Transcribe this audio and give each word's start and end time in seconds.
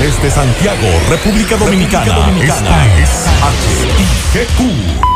Desde 0.00 0.30
Santiago, 0.30 0.88
República 1.08 1.56
Dominicana, 1.56 2.30
esta 2.42 2.98
es 2.98 3.26
HIGQ 4.32 4.60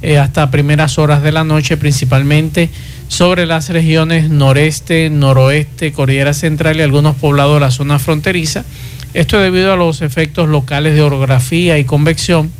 eh, 0.00 0.16
hasta 0.16 0.50
primeras 0.50 0.96
horas 0.98 1.22
de 1.22 1.32
la 1.32 1.44
noche, 1.44 1.76
principalmente 1.76 2.70
sobre 3.08 3.44
las 3.44 3.68
regiones 3.68 4.30
noreste, 4.30 5.10
noroeste, 5.10 5.92
cordillera 5.92 6.32
central 6.32 6.78
y 6.78 6.80
algunos 6.80 7.16
poblados 7.16 7.56
de 7.56 7.60
la 7.60 7.70
zona 7.70 7.98
fronteriza. 7.98 8.64
Esto 9.12 9.38
debido 9.38 9.74
a 9.74 9.76
los 9.76 10.00
efectos 10.00 10.48
locales 10.48 10.94
de 10.94 11.02
orografía 11.02 11.78
y 11.78 11.84
convección 11.84 12.50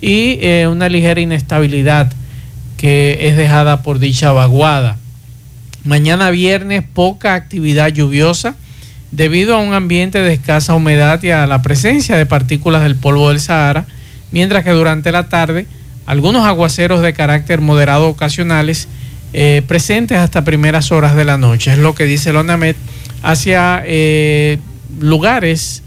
y 0.00 0.38
eh, 0.40 0.68
una 0.68 0.88
ligera 0.88 1.20
inestabilidad 1.20 2.12
que 2.76 3.28
es 3.28 3.36
dejada 3.36 3.82
por 3.82 3.98
dicha 3.98 4.32
vaguada. 4.32 4.96
Mañana 5.84 6.30
viernes 6.30 6.82
poca 6.82 7.34
actividad 7.34 7.88
lluviosa 7.88 8.56
debido 9.12 9.54
a 9.54 9.60
un 9.60 9.72
ambiente 9.72 10.18
de 10.18 10.34
escasa 10.34 10.74
humedad 10.74 11.22
y 11.22 11.30
a 11.30 11.46
la 11.46 11.62
presencia 11.62 12.16
de 12.16 12.26
partículas 12.26 12.82
del 12.82 12.96
polvo 12.96 13.30
del 13.30 13.40
Sahara, 13.40 13.86
mientras 14.32 14.64
que 14.64 14.70
durante 14.70 15.12
la 15.12 15.28
tarde 15.28 15.66
algunos 16.06 16.44
aguaceros 16.44 17.02
de 17.02 17.12
carácter 17.12 17.60
moderado 17.60 18.08
ocasionales 18.08 18.88
eh, 19.32 19.62
presentes 19.66 20.18
hasta 20.18 20.44
primeras 20.44 20.92
horas 20.92 21.16
de 21.16 21.24
la 21.24 21.38
noche. 21.38 21.72
Es 21.72 21.78
lo 21.78 21.94
que 21.94 22.04
dice 22.04 22.30
el 22.30 22.36
ONAMED 22.36 22.76
hacia 23.22 23.82
eh, 23.84 24.58
lugares, 25.00 25.82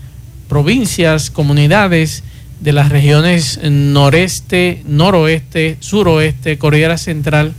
provincias, 0.47 1.29
comunidades 1.29 2.23
de 2.59 2.73
las 2.73 2.89
regiones 2.89 3.59
noreste, 3.63 4.81
noroeste, 4.85 5.77
suroeste, 5.79 6.57
Cordillera 6.57 6.97
Central 6.97 7.53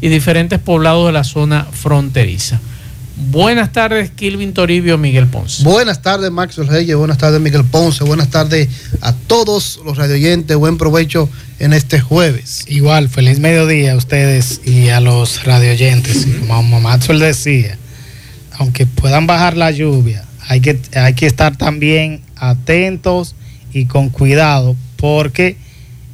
y 0.00 0.08
diferentes 0.08 0.58
poblados 0.58 1.06
de 1.06 1.12
la 1.12 1.24
zona 1.24 1.66
fronteriza. 1.70 2.60
Buenas 3.16 3.72
tardes, 3.72 4.10
Kilvin 4.10 4.52
Toribio, 4.52 4.98
Miguel 4.98 5.28
Ponce. 5.28 5.62
Buenas 5.62 6.02
tardes, 6.02 6.32
Maxwell 6.32 6.66
Reyes. 6.66 6.96
Buenas 6.96 7.16
tardes, 7.16 7.40
Miguel 7.40 7.64
Ponce. 7.64 8.02
Buenas 8.02 8.28
tardes 8.28 8.68
a 9.00 9.12
todos 9.12 9.80
los 9.84 9.96
radioyentes. 9.96 10.56
Buen 10.56 10.78
provecho 10.78 11.30
en 11.60 11.72
este 11.72 12.00
jueves. 12.00 12.64
Igual, 12.66 13.08
feliz 13.08 13.38
mediodía 13.38 13.92
a 13.92 13.96
ustedes 13.96 14.60
y 14.64 14.88
a 14.88 15.00
los 15.00 15.44
radioyentes. 15.44 16.26
Como 16.48 16.80
Maxwell 16.80 17.20
decía, 17.20 17.78
aunque 18.58 18.84
puedan 18.84 19.28
bajar 19.28 19.56
la 19.56 19.70
lluvia, 19.70 20.24
hay 20.48 20.60
que, 20.60 20.80
hay 20.96 21.14
que 21.14 21.26
estar 21.26 21.56
también 21.56 22.20
atentos 22.34 23.36
y 23.74 23.84
con 23.86 24.08
cuidado 24.08 24.76
porque 24.96 25.56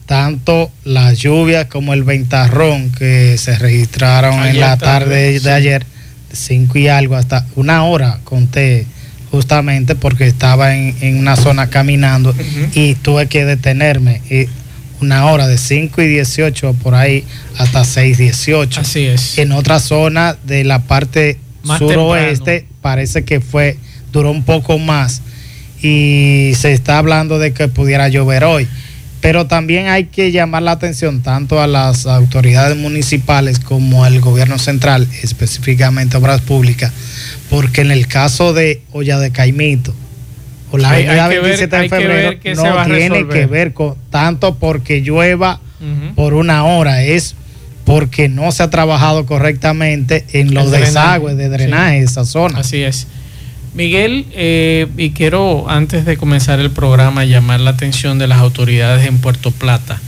tanto 0.06 0.72
la 0.82 1.12
lluvia 1.12 1.68
como 1.68 1.94
el 1.94 2.02
ventarrón 2.02 2.90
que 2.90 3.38
se 3.38 3.56
registraron 3.56 4.44
en 4.44 4.58
la 4.58 4.76
tarde, 4.76 5.38
de 5.38 5.52
ayer, 5.52 5.86
cinco 6.32 6.78
y 6.78 6.88
algo, 6.88 7.14
hasta 7.14 7.46
una 7.54 7.84
hora 7.84 8.18
conté 8.24 8.86
justamente 9.30 9.94
porque 9.94 10.26
estaba 10.26 10.74
en, 10.74 11.16
una 11.16 11.36
zona 11.36 11.68
caminando 11.70 12.34
y 12.74 12.96
tuve 12.96 13.28
que 13.28 13.44
detenerme. 13.44 14.20
Y 14.28 14.48
una 15.00 15.26
hora 15.26 15.46
de 15.46 15.56
5 15.56 16.02
y 16.02 16.08
18 16.08 16.74
por 16.74 16.94
ahí 16.94 17.24
hasta 17.56 17.84
6 17.84 18.18
18. 18.18 18.80
Así 18.80 19.06
es. 19.06 19.38
En 19.38 19.52
otra 19.52 19.80
zona 19.80 20.36
de 20.44 20.64
la 20.64 20.82
parte 20.82 21.38
suroeste 21.78 22.66
parece 22.82 23.24
que 23.24 23.40
fue 23.40 23.78
duró 24.12 24.30
un 24.30 24.42
poco 24.42 24.78
más 24.78 25.22
y 25.82 26.52
se 26.56 26.72
está 26.72 26.98
hablando 26.98 27.38
de 27.38 27.52
que 27.52 27.68
pudiera 27.68 28.08
llover 28.08 28.44
hoy. 28.44 28.68
Pero 29.20 29.46
también 29.46 29.88
hay 29.88 30.04
que 30.04 30.32
llamar 30.32 30.62
la 30.62 30.72
atención 30.72 31.20
tanto 31.22 31.60
a 31.60 31.66
las 31.66 32.06
autoridades 32.06 32.76
municipales 32.76 33.58
como 33.58 34.04
al 34.04 34.20
gobierno 34.20 34.58
central, 34.58 35.06
específicamente 35.22 36.16
Obras 36.16 36.40
Públicas, 36.40 36.90
porque 37.50 37.82
en 37.82 37.90
el 37.90 38.06
caso 38.06 38.54
de 38.54 38.82
Olla 38.92 39.18
de 39.18 39.30
Caimito 39.30 39.94
o 40.70 40.78
la 40.78 40.90
avenida 40.90 41.28
27 41.28 41.76
de 41.76 41.88
febrero 41.88 42.30
no 42.56 42.84
tiene 42.84 43.28
que 43.28 43.46
ver 43.46 43.74
con 43.74 43.96
tanto 44.10 44.54
porque 44.54 45.00
llueva 45.02 45.60
por 46.14 46.34
una 46.34 46.64
hora, 46.64 47.02
es 47.02 47.34
porque 47.84 48.28
no 48.28 48.52
se 48.52 48.62
ha 48.62 48.70
trabajado 48.70 49.26
correctamente 49.26 50.24
en 50.32 50.54
los 50.54 50.70
desagües 50.70 51.36
de 51.36 51.48
drenaje 51.48 51.98
de 51.98 52.04
esa 52.04 52.24
zona. 52.24 52.60
Así 52.60 52.82
es. 52.82 53.06
Miguel, 53.72 54.26
eh, 54.32 54.88
y 54.96 55.10
quiero 55.10 55.70
antes 55.70 56.04
de 56.04 56.16
comenzar 56.16 56.58
el 56.58 56.72
programa 56.72 57.24
llamar 57.24 57.60
la 57.60 57.70
atención 57.70 58.18
de 58.18 58.26
las 58.26 58.38
autoridades 58.38 59.06
en 59.06 59.18
Puerto 59.18 59.52
Plata, 59.52 60.00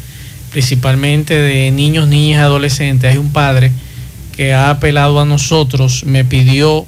principalmente 0.50 1.34
de 1.34 1.70
niños, 1.70 2.08
niñas 2.08 2.40
y 2.40 2.42
adolescentes. 2.42 3.12
Hay 3.12 3.18
un 3.18 3.32
padre 3.32 3.70
que 4.36 4.52
ha 4.52 4.70
apelado 4.70 5.20
a 5.20 5.24
nosotros, 5.24 6.04
me 6.04 6.24
pidió 6.24 6.86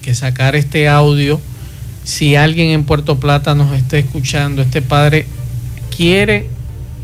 que 0.00 0.14
sacar 0.14 0.56
este 0.56 0.88
audio. 0.88 1.40
Si 2.04 2.36
alguien 2.36 2.70
en 2.70 2.84
Puerto 2.84 3.20
Plata 3.20 3.54
nos 3.54 3.76
está 3.76 3.98
escuchando, 3.98 4.62
este 4.62 4.80
padre 4.80 5.26
quiere 5.94 6.48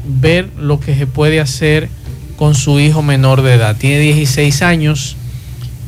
ver 0.06 0.48
lo 0.58 0.80
que 0.80 0.94
se 0.94 1.06
puede 1.06 1.40
hacer 1.40 1.90
con 2.36 2.54
su 2.54 2.80
hijo 2.80 3.02
menor 3.02 3.42
de 3.42 3.54
edad. 3.54 3.76
Tiene 3.76 4.00
16 4.00 4.62
años 4.62 5.16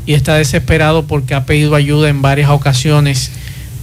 y 0.07 0.15
está 0.15 0.37
desesperado 0.37 1.07
porque 1.07 1.35
ha 1.35 1.45
pedido 1.47 1.75
ayuda 1.75 2.09
en 2.09 2.23
varias 2.23 2.51
ocasiones 2.51 3.31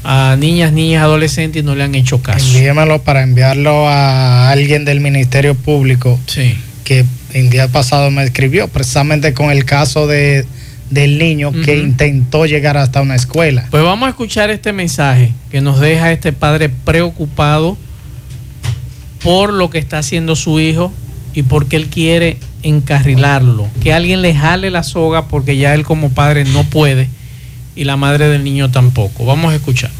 a 0.04 0.36
niñas, 0.40 0.72
niñas, 0.72 1.04
adolescentes 1.04 1.62
y 1.62 1.66
no 1.66 1.76
le 1.76 1.84
han 1.84 1.96
hecho 1.96 2.22
caso. 2.22 2.56
Envíamelo 2.56 3.02
para 3.02 3.24
enviarlo 3.24 3.88
a 3.88 4.50
alguien 4.50 4.86
del 4.86 5.02
Ministerio 5.02 5.56
Público 5.56 6.20
sí. 6.26 6.56
que 6.84 7.06
el 7.34 7.50
día 7.50 7.68
pasado 7.68 8.10
me 8.12 8.24
escribió 8.24 8.68
precisamente 8.68 9.34
con 9.34 9.52
el 9.52 9.66
caso 9.66 10.08
de, 10.08 10.46
del 10.90 11.18
niño 11.18 11.52
que 11.52 11.78
intentó 11.78 12.46
llegar 12.46 12.78
hasta 12.78 13.02
una 13.02 13.16
escuela. 13.16 13.66
Pues 13.70 13.84
vamos 13.84 14.08
a 14.08 14.10
escuchar 14.10 14.50
este 14.50 14.74
mensaje 14.74 15.34
que 15.52 15.62
nos 15.62 15.80
deja 15.80 16.12
este 16.12 16.34
padre 16.34 16.70
preocupado 16.70 17.78
por 19.24 19.52
lo 19.52 19.70
que 19.70 19.80
está 19.80 20.00
haciendo 20.00 20.36
su 20.36 20.60
hijo 20.60 20.94
y 21.34 21.44
porque 21.44 21.76
él 21.76 21.88
quiere 21.88 22.38
encarrilarlo, 22.64 23.68
que 23.82 23.94
alguien 23.94 24.22
le 24.22 24.34
jale 24.36 24.72
la 24.72 24.84
soga 24.84 25.28
porque 25.28 25.58
ya 25.58 25.74
él 25.74 25.84
como 25.84 26.10
padre 26.10 26.46
no 26.46 26.64
puede 26.64 27.10
y 27.76 27.86
la 27.86 27.96
madre 27.96 28.28
del 28.28 28.44
niño 28.44 28.70
tampoco. 28.72 29.26
Vamos 29.26 29.54
a 29.54 29.56
escuchar. 29.56 29.92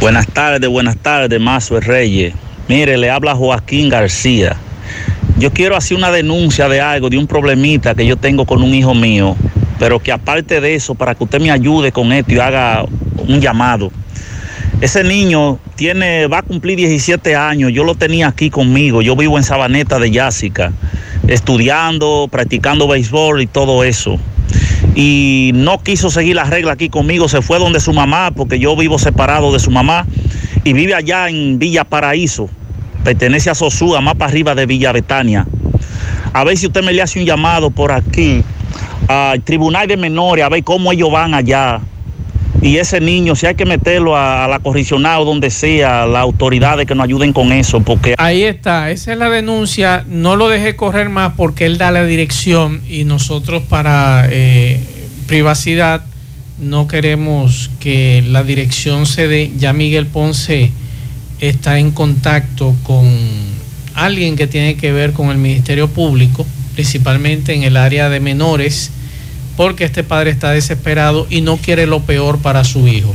Buenas 0.00 0.26
tardes, 0.28 0.68
buenas 0.68 0.96
tardes, 0.96 1.40
Mazo 1.40 1.80
Reyes. 1.80 2.34
Mire, 2.68 2.96
le 2.96 3.10
habla 3.10 3.34
Joaquín 3.34 3.88
García. 3.88 4.56
Yo 5.38 5.52
quiero 5.52 5.76
hacer 5.76 5.96
una 5.96 6.10
denuncia 6.10 6.68
de 6.68 6.80
algo, 6.80 7.10
de 7.10 7.18
un 7.18 7.26
problemita 7.26 7.94
que 7.94 8.06
yo 8.06 8.16
tengo 8.16 8.46
con 8.46 8.62
un 8.62 8.72
hijo 8.72 8.94
mío, 8.94 9.36
pero 9.78 9.98
que 9.98 10.12
aparte 10.12 10.60
de 10.60 10.74
eso, 10.74 10.94
para 10.94 11.14
que 11.14 11.24
usted 11.24 11.40
me 11.40 11.50
ayude 11.50 11.90
con 11.90 12.12
esto 12.12 12.32
y 12.32 12.38
haga 12.38 12.84
un 13.26 13.40
llamado. 13.40 13.90
Ese 14.80 15.04
niño 15.04 15.58
tiene, 15.76 16.26
va 16.26 16.38
a 16.38 16.42
cumplir 16.42 16.76
17 16.76 17.36
años, 17.36 17.72
yo 17.72 17.84
lo 17.84 17.94
tenía 17.94 18.28
aquí 18.28 18.50
conmigo, 18.50 19.02
yo 19.02 19.16
vivo 19.16 19.38
en 19.38 19.44
Sabaneta 19.44 19.98
de 19.98 20.10
Yásica 20.10 20.72
estudiando, 21.26 22.28
practicando 22.30 22.86
béisbol 22.86 23.40
y 23.42 23.46
todo 23.46 23.84
eso. 23.84 24.18
Y 24.94 25.52
no 25.54 25.82
quiso 25.82 26.10
seguir 26.10 26.36
las 26.36 26.50
reglas 26.50 26.74
aquí 26.74 26.88
conmigo, 26.88 27.28
se 27.28 27.40
fue 27.40 27.58
donde 27.58 27.80
su 27.80 27.92
mamá, 27.92 28.30
porque 28.32 28.58
yo 28.58 28.76
vivo 28.76 28.98
separado 28.98 29.52
de 29.52 29.58
su 29.58 29.70
mamá, 29.70 30.06
y 30.64 30.72
vive 30.72 30.94
allá 30.94 31.28
en 31.28 31.58
Villa 31.58 31.84
Paraíso, 31.84 32.48
pertenece 33.02 33.50
a 33.50 33.54
Sosúa, 33.54 34.00
más 34.00 34.14
para 34.14 34.30
arriba 34.30 34.54
de 34.54 34.66
Villa 34.66 34.92
Betania. 34.92 35.46
A 36.32 36.44
ver 36.44 36.56
si 36.56 36.66
usted 36.66 36.82
me 36.82 36.92
le 36.92 37.00
hace 37.00 37.18
un 37.18 37.26
llamado 37.26 37.70
por 37.70 37.92
aquí 37.92 38.42
al 39.08 39.40
Tribunal 39.42 39.86
de 39.88 39.96
Menores, 39.96 40.44
a 40.44 40.48
ver 40.48 40.62
cómo 40.62 40.92
ellos 40.92 41.10
van 41.10 41.34
allá 41.34 41.80
y 42.64 42.78
ese 42.78 42.98
niño, 42.98 43.36
si 43.36 43.44
hay 43.44 43.56
que 43.56 43.66
meterlo 43.66 44.16
a, 44.16 44.48
la 44.48 44.58
correccional 44.58 45.20
o 45.20 45.24
donde 45.26 45.50
sea, 45.50 46.06
las 46.06 46.22
autoridades 46.22 46.86
que 46.86 46.94
nos 46.94 47.04
ayuden 47.04 47.34
con 47.34 47.52
eso, 47.52 47.80
porque... 47.80 48.14
Ahí 48.16 48.42
está, 48.42 48.90
esa 48.90 49.12
es 49.12 49.18
la 49.18 49.28
denuncia, 49.28 50.02
no 50.08 50.34
lo 50.34 50.48
deje 50.48 50.74
correr 50.74 51.10
más 51.10 51.34
porque 51.36 51.66
él 51.66 51.76
da 51.76 51.90
la 51.90 52.06
dirección 52.06 52.80
y 52.88 53.04
nosotros 53.04 53.62
para 53.64 54.28
eh, 54.30 54.80
privacidad 55.26 56.06
no 56.58 56.88
queremos 56.88 57.70
que 57.80 58.24
la 58.26 58.42
dirección 58.42 59.04
se 59.04 59.28
dé, 59.28 59.52
ya 59.58 59.74
Miguel 59.74 60.06
Ponce 60.06 60.72
está 61.40 61.78
en 61.78 61.90
contacto 61.90 62.74
con 62.82 63.04
alguien 63.92 64.36
que 64.36 64.46
tiene 64.46 64.76
que 64.76 64.90
ver 64.90 65.12
con 65.12 65.28
el 65.28 65.36
Ministerio 65.36 65.88
Público, 65.88 66.46
principalmente 66.74 67.52
en 67.52 67.64
el 67.64 67.76
área 67.76 68.08
de 68.08 68.20
menores, 68.20 68.90
porque 69.56 69.84
este 69.84 70.02
padre 70.02 70.30
está 70.30 70.50
desesperado 70.50 71.26
y 71.30 71.40
no 71.40 71.56
quiere 71.56 71.86
lo 71.86 72.00
peor 72.00 72.38
para 72.38 72.64
su 72.64 72.88
hijo. 72.88 73.14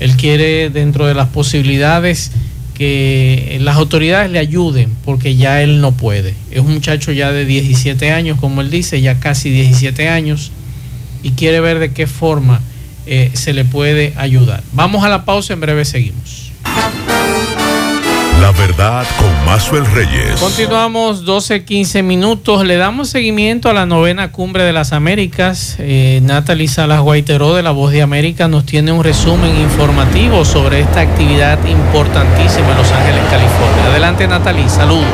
Él 0.00 0.16
quiere, 0.16 0.70
dentro 0.70 1.06
de 1.06 1.14
las 1.14 1.28
posibilidades, 1.28 2.32
que 2.74 3.58
las 3.60 3.76
autoridades 3.76 4.30
le 4.30 4.38
ayuden, 4.38 4.92
porque 5.04 5.36
ya 5.36 5.62
él 5.62 5.80
no 5.80 5.92
puede. 5.92 6.34
Es 6.50 6.60
un 6.60 6.74
muchacho 6.74 7.12
ya 7.12 7.30
de 7.30 7.44
17 7.44 8.10
años, 8.10 8.38
como 8.40 8.60
él 8.60 8.70
dice, 8.70 9.00
ya 9.00 9.20
casi 9.20 9.50
17 9.50 10.08
años, 10.08 10.50
y 11.22 11.32
quiere 11.32 11.60
ver 11.60 11.78
de 11.78 11.92
qué 11.92 12.06
forma 12.06 12.60
eh, 13.06 13.30
se 13.34 13.52
le 13.52 13.64
puede 13.64 14.12
ayudar. 14.16 14.62
Vamos 14.72 15.04
a 15.04 15.08
la 15.08 15.24
pausa, 15.24 15.52
en 15.52 15.60
breve 15.60 15.84
seguimos. 15.84 16.41
La 18.42 18.50
verdad 18.50 19.06
con 19.20 19.46
Mazuel 19.46 19.86
Reyes. 19.86 20.40
Continuamos 20.40 21.24
12, 21.24 21.64
15 21.64 22.02
minutos. 22.02 22.66
Le 22.66 22.76
damos 22.76 23.08
seguimiento 23.08 23.70
a 23.70 23.72
la 23.72 23.86
novena 23.86 24.32
cumbre 24.32 24.64
de 24.64 24.72
las 24.72 24.92
Américas. 24.92 25.76
Eh, 25.78 26.18
Natalie 26.24 26.66
Salas 26.66 27.02
Guaiteró 27.02 27.54
de 27.54 27.62
La 27.62 27.70
Voz 27.70 27.92
de 27.92 28.02
América 28.02 28.48
nos 28.48 28.66
tiene 28.66 28.90
un 28.90 29.04
resumen 29.04 29.56
informativo 29.60 30.44
sobre 30.44 30.80
esta 30.80 31.02
actividad 31.02 31.64
importantísima 31.68 32.68
en 32.72 32.78
Los 32.78 32.90
Ángeles, 32.90 33.22
California. 33.30 33.86
Adelante 33.86 34.26
Natalie, 34.26 34.68
saludos. 34.68 35.06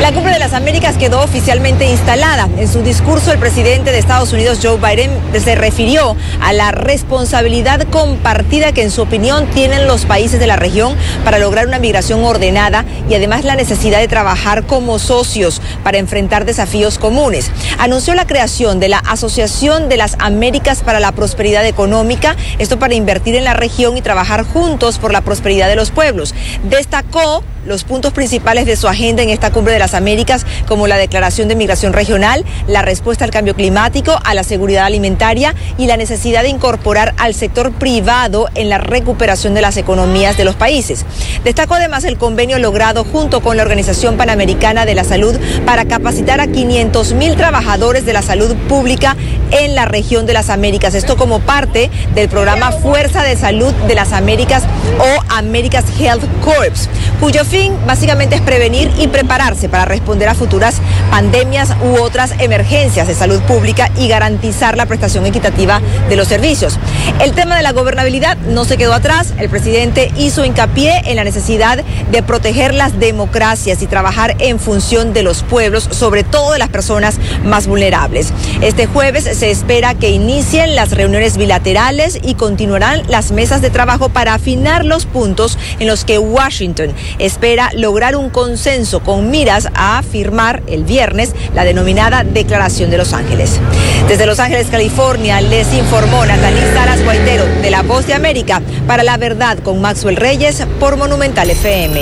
La 0.00 0.12
cumbre 0.12 0.32
de 0.32 0.38
las 0.38 0.52
Américas 0.52 0.96
quedó 0.96 1.22
oficialmente 1.22 1.90
instalada. 1.90 2.48
En 2.56 2.68
su 2.68 2.82
discurso, 2.82 3.32
el 3.32 3.38
presidente 3.40 3.90
de 3.90 3.98
Estados 3.98 4.32
Unidos, 4.32 4.60
Joe 4.62 4.76
Biden, 4.76 5.10
se 5.42 5.56
refirió 5.56 6.16
a 6.40 6.52
la 6.52 6.70
responsabilidad 6.70 7.82
compartida 7.90 8.70
que, 8.70 8.82
en 8.82 8.92
su 8.92 9.02
opinión, 9.02 9.50
tienen 9.50 9.88
los 9.88 10.06
países 10.06 10.38
de 10.38 10.46
la 10.46 10.54
región 10.54 10.94
para 11.24 11.40
lograr 11.40 11.66
una 11.66 11.80
migración 11.80 12.22
ordenada 12.22 12.84
y 13.10 13.14
además 13.14 13.44
la 13.44 13.56
necesidad 13.56 13.98
de 13.98 14.06
trabajar 14.06 14.66
como 14.66 15.00
socios 15.00 15.60
para 15.82 15.98
enfrentar 15.98 16.44
desafíos 16.44 16.96
comunes. 16.96 17.50
Anunció 17.78 18.14
la 18.14 18.26
creación 18.26 18.78
de 18.78 18.88
la 18.88 18.98
Asociación 18.98 19.88
de 19.88 19.96
las 19.96 20.14
Américas 20.20 20.82
para 20.84 21.00
la 21.00 21.10
Prosperidad 21.10 21.66
Económica, 21.66 22.36
esto 22.58 22.78
para 22.78 22.94
invertir 22.94 23.34
en 23.34 23.44
la 23.44 23.54
región 23.54 23.96
y 23.96 24.02
trabajar 24.02 24.44
juntos 24.44 24.98
por 24.98 25.12
la 25.12 25.22
prosperidad 25.22 25.68
de 25.68 25.76
los 25.76 25.90
pueblos. 25.90 26.36
Destacó 26.62 27.42
los 27.68 27.84
puntos 27.84 28.12
principales 28.12 28.64
de 28.66 28.76
su 28.76 28.88
agenda 28.88 29.22
en 29.22 29.30
esta 29.30 29.52
cumbre 29.52 29.74
de 29.74 29.78
las 29.78 29.94
Américas, 29.94 30.46
como 30.66 30.86
la 30.86 30.96
declaración 30.96 31.48
de 31.48 31.54
migración 31.54 31.92
regional, 31.92 32.44
la 32.66 32.82
respuesta 32.82 33.24
al 33.24 33.30
cambio 33.30 33.54
climático, 33.54 34.18
a 34.24 34.34
la 34.34 34.42
seguridad 34.42 34.86
alimentaria 34.86 35.54
y 35.76 35.86
la 35.86 35.98
necesidad 35.98 36.42
de 36.42 36.48
incorporar 36.48 37.14
al 37.18 37.34
sector 37.34 37.72
privado 37.72 38.48
en 38.54 38.70
la 38.70 38.78
recuperación 38.78 39.52
de 39.54 39.60
las 39.60 39.76
economías 39.76 40.36
de 40.36 40.44
los 40.44 40.56
países. 40.56 41.04
Destacó 41.44 41.74
además 41.74 42.04
el 42.04 42.16
convenio 42.16 42.58
logrado 42.58 43.04
junto 43.04 43.42
con 43.42 43.56
la 43.56 43.62
Organización 43.62 44.16
Panamericana 44.16 44.86
de 44.86 44.94
la 44.94 45.04
Salud 45.04 45.38
para 45.66 45.84
capacitar 45.84 46.40
a 46.40 46.46
500 46.46 47.12
mil 47.12 47.36
trabajadores 47.36 48.06
de 48.06 48.14
la 48.14 48.22
salud 48.22 48.56
pública 48.68 49.14
en 49.50 49.74
la 49.74 49.84
región 49.84 50.24
de 50.24 50.32
las 50.32 50.48
Américas. 50.48 50.94
Esto 50.94 51.16
como 51.16 51.40
parte 51.40 51.90
del 52.14 52.28
programa 52.30 52.72
Fuerza 52.72 53.22
de 53.22 53.36
Salud 53.36 53.72
de 53.86 53.94
las 53.94 54.12
Américas 54.12 54.62
o 54.98 55.32
America's 55.34 55.84
Health 55.98 56.24
Corps, 56.42 56.88
cuyo 57.20 57.44
fin 57.44 57.57
básicamente 57.86 58.36
es 58.36 58.42
prevenir 58.42 58.90
y 58.98 59.08
prepararse 59.08 59.68
para 59.68 59.84
responder 59.84 60.28
a 60.28 60.34
futuras 60.34 60.80
pandemias 61.10 61.70
u 61.82 62.00
otras 62.00 62.32
emergencias 62.38 63.06
de 63.06 63.14
salud 63.14 63.40
pública 63.42 63.90
y 63.96 64.08
garantizar 64.08 64.76
la 64.76 64.86
prestación 64.86 65.26
equitativa 65.26 65.80
de 66.08 66.16
los 66.16 66.28
servicios. 66.28 66.78
El 67.20 67.32
tema 67.32 67.56
de 67.56 67.62
la 67.62 67.72
gobernabilidad 67.72 68.36
no 68.36 68.64
se 68.64 68.76
quedó 68.76 68.94
atrás. 68.94 69.34
El 69.38 69.48
presidente 69.48 70.12
hizo 70.16 70.44
hincapié 70.44 71.02
en 71.06 71.16
la 71.16 71.24
necesidad 71.24 71.82
de 72.10 72.22
proteger 72.22 72.74
las 72.74 72.98
democracias 72.98 73.82
y 73.82 73.86
trabajar 73.86 74.36
en 74.38 74.58
función 74.58 75.12
de 75.12 75.22
los 75.22 75.42
pueblos, 75.42 75.88
sobre 75.90 76.24
todo 76.24 76.52
de 76.52 76.58
las 76.58 76.68
personas 76.68 77.18
más 77.44 77.66
vulnerables. 77.66 78.32
Este 78.60 78.86
jueves 78.86 79.24
se 79.24 79.50
espera 79.50 79.94
que 79.94 80.10
inicien 80.10 80.76
las 80.76 80.90
reuniones 80.90 81.36
bilaterales 81.36 82.18
y 82.22 82.34
continuarán 82.34 83.02
las 83.08 83.32
mesas 83.32 83.62
de 83.62 83.70
trabajo 83.70 84.08
para 84.08 84.34
afinar 84.34 84.84
los 84.84 85.06
puntos 85.06 85.58
en 85.78 85.86
los 85.86 86.04
que 86.04 86.18
Washington 86.18 86.92
espera 87.38 87.70
lograr 87.76 88.16
un 88.16 88.30
consenso 88.30 88.98
con 88.98 89.30
miras 89.30 89.68
a 89.72 90.02
firmar 90.02 90.60
el 90.66 90.82
viernes 90.82 91.36
la 91.54 91.62
denominada 91.62 92.24
Declaración 92.24 92.90
de 92.90 92.98
Los 92.98 93.12
Ángeles. 93.12 93.60
Desde 94.08 94.26
Los 94.26 94.40
Ángeles, 94.40 94.66
California, 94.66 95.40
les 95.40 95.72
informó 95.72 96.26
Natalie 96.26 96.74
Saras 96.74 97.00
Guaitero 97.04 97.44
de 97.62 97.70
La 97.70 97.82
Voz 97.82 98.08
de 98.08 98.14
América 98.14 98.60
para 98.88 99.04
La 99.04 99.16
Verdad 99.18 99.56
con 99.60 99.80
Maxwell 99.80 100.16
Reyes 100.16 100.66
por 100.80 100.96
Monumental 100.96 101.48
FM. 101.48 102.00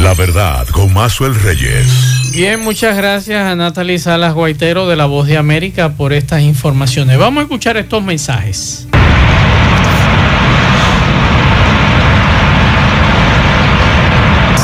La 0.00 0.12
Verdad 0.14 0.66
con 0.72 0.92
Maxwell 0.92 1.36
Reyes. 1.36 1.86
Bien, 2.32 2.58
muchas 2.58 2.96
gracias 2.96 3.46
a 3.46 3.54
Natalie 3.54 4.00
Salas 4.00 4.34
Guaitero 4.34 4.88
de 4.88 4.96
La 4.96 5.06
Voz 5.06 5.28
de 5.28 5.36
América 5.36 5.90
por 5.90 6.12
estas 6.12 6.42
informaciones. 6.42 7.16
Vamos 7.16 7.42
a 7.42 7.44
escuchar 7.44 7.76
estos 7.76 8.02
mensajes. 8.02 8.85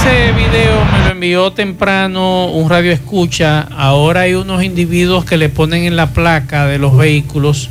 Ese 0.04 0.32
video 0.32 0.84
me 0.84 0.98
lo 1.04 1.10
envió 1.10 1.52
temprano 1.52 2.46
un 2.46 2.68
radio 2.68 2.90
escucha. 2.90 3.68
Ahora 3.76 4.22
hay 4.22 4.34
unos 4.34 4.64
individuos 4.64 5.24
que 5.24 5.36
le 5.36 5.48
ponen 5.48 5.84
en 5.84 5.94
la 5.94 6.08
placa 6.08 6.66
de 6.66 6.78
los 6.78 6.96
vehículos 6.96 7.70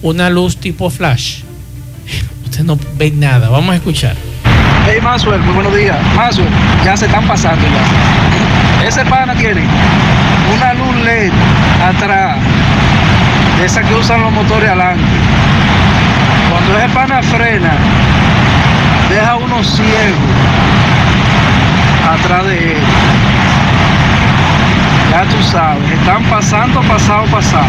una 0.00 0.30
luz 0.30 0.56
tipo 0.56 0.88
flash. 0.88 1.42
Usted 2.44 2.64
no 2.64 2.78
ve 2.96 3.10
nada. 3.10 3.50
Vamos 3.50 3.74
a 3.74 3.76
escuchar. 3.76 4.16
Hey 4.86 5.00
Maxwell, 5.02 5.40
muy 5.40 5.52
buenos 5.52 5.76
días. 5.76 5.98
Maxwell, 6.16 6.48
ya 6.82 6.96
se 6.96 7.04
están 7.04 7.28
pasando 7.28 7.62
ya. 7.66 8.86
Ese 8.88 9.04
pana 9.04 9.34
tiene 9.34 9.62
una 10.54 10.72
luz 10.72 10.96
LED 11.04 11.32
atrás, 11.84 12.38
esa 13.62 13.82
que 13.82 13.94
usan 13.94 14.22
los 14.22 14.32
motores 14.32 14.66
adelante. 14.66 15.04
Cuando 16.50 16.78
ese 16.78 16.88
pana 16.94 17.22
frena, 17.22 17.74
deja 19.10 19.36
uno 19.36 19.62
ciego 19.62 20.79
atrás 22.14 22.46
de 22.46 22.72
él. 22.72 22.78
Ya 25.10 25.24
tú 25.24 25.42
sabes, 25.50 25.90
están 25.92 26.24
pasando, 26.28 26.80
pasado, 26.82 27.26
pasado. 27.30 27.66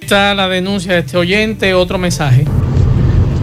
Está 0.00 0.34
la 0.34 0.48
denuncia 0.48 0.94
de 0.94 0.98
este 1.00 1.16
oyente, 1.16 1.74
otro 1.74 1.98
mensaje. 1.98 2.44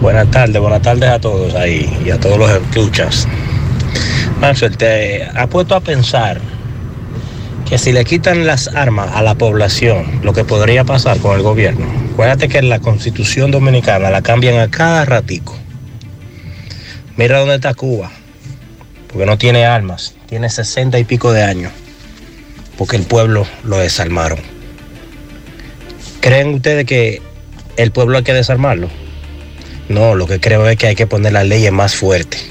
Buenas 0.00 0.30
tardes, 0.30 0.60
buenas 0.60 0.82
tardes 0.82 1.08
a 1.08 1.20
todos 1.20 1.54
ahí 1.54 1.98
y 2.04 2.10
a 2.10 2.18
todos 2.18 2.38
los 2.38 2.50
escuchas. 2.50 3.28
Maxwell, 4.40 4.76
te 4.76 5.24
ha 5.34 5.46
puesto 5.46 5.74
a 5.74 5.80
pensar 5.80 6.40
que 7.68 7.78
si 7.78 7.92
le 7.92 8.04
quitan 8.04 8.46
las 8.46 8.68
armas 8.68 9.10
a 9.14 9.22
la 9.22 9.34
población, 9.34 10.20
lo 10.22 10.32
que 10.32 10.44
podría 10.44 10.84
pasar 10.84 11.18
con 11.18 11.36
el 11.36 11.42
gobierno. 11.42 11.86
Acuérdate 12.12 12.48
que 12.48 12.60
la 12.62 12.80
constitución 12.80 13.50
dominicana 13.50 14.10
la 14.10 14.22
cambian 14.22 14.58
a 14.58 14.68
cada 14.70 15.04
ratico. 15.04 15.56
Mira 17.16 17.38
dónde 17.38 17.56
está 17.56 17.74
Cuba 17.74 18.10
porque 19.12 19.26
no 19.26 19.36
tiene 19.36 19.66
armas, 19.66 20.14
tiene 20.26 20.48
sesenta 20.48 20.98
y 20.98 21.04
pico 21.04 21.32
de 21.32 21.42
años, 21.42 21.72
porque 22.78 22.96
el 22.96 23.02
pueblo 23.02 23.46
lo 23.62 23.78
desarmaron. 23.78 24.38
¿Creen 26.20 26.54
ustedes 26.54 26.86
que 26.86 27.20
el 27.76 27.90
pueblo 27.92 28.18
hay 28.18 28.24
que 28.24 28.32
desarmarlo? 28.32 28.88
No, 29.88 30.14
lo 30.14 30.26
que 30.26 30.40
creo 30.40 30.66
es 30.68 30.78
que 30.78 30.86
hay 30.86 30.94
que 30.94 31.06
poner 31.06 31.32
las 31.32 31.46
leyes 31.46 31.72
más 31.72 31.94
fuertes. 31.94 32.50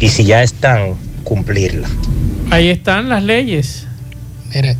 Y 0.00 0.08
si 0.08 0.24
ya 0.24 0.42
están, 0.42 0.96
cumplirlas. 1.22 1.90
Ahí 2.50 2.68
están 2.68 3.08
las 3.08 3.22
leyes. 3.22 3.86
Mire, 4.54 4.76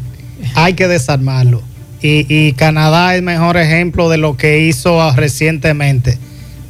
hay 0.54 0.74
que 0.74 0.86
desarmarlo. 0.86 1.62
Y, 2.06 2.52
Canadá 2.52 3.14
es 3.14 3.20
el 3.20 3.24
mejor 3.24 3.56
ejemplo 3.56 4.10
de 4.10 4.18
lo 4.18 4.36
que 4.36 4.58
hizo 4.58 5.10
recientemente 5.12 6.18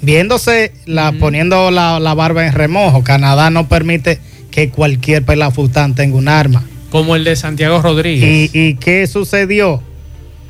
viéndose, 0.05 0.73
la, 0.87 1.13
poniendo 1.13 1.71
la, 1.71 2.15
barba 2.15 2.47
en 2.47 2.53
remojo, 2.53 3.03
Canadá 3.03 3.51
no 3.51 3.69
permite 3.69 4.19
que 4.51 4.71
cualquier 4.71 5.25
pelafután 5.25 5.95
tenga 5.95 6.17
un 6.17 6.29
arma. 6.29 6.65
Como 6.91 7.17
el 7.17 7.25
de 7.25 7.35
Santiago 7.35 7.83
Rodríguez. 7.83 8.51
¿Y, 8.53 8.75
qué 8.75 9.07
sucedió? 9.07 9.83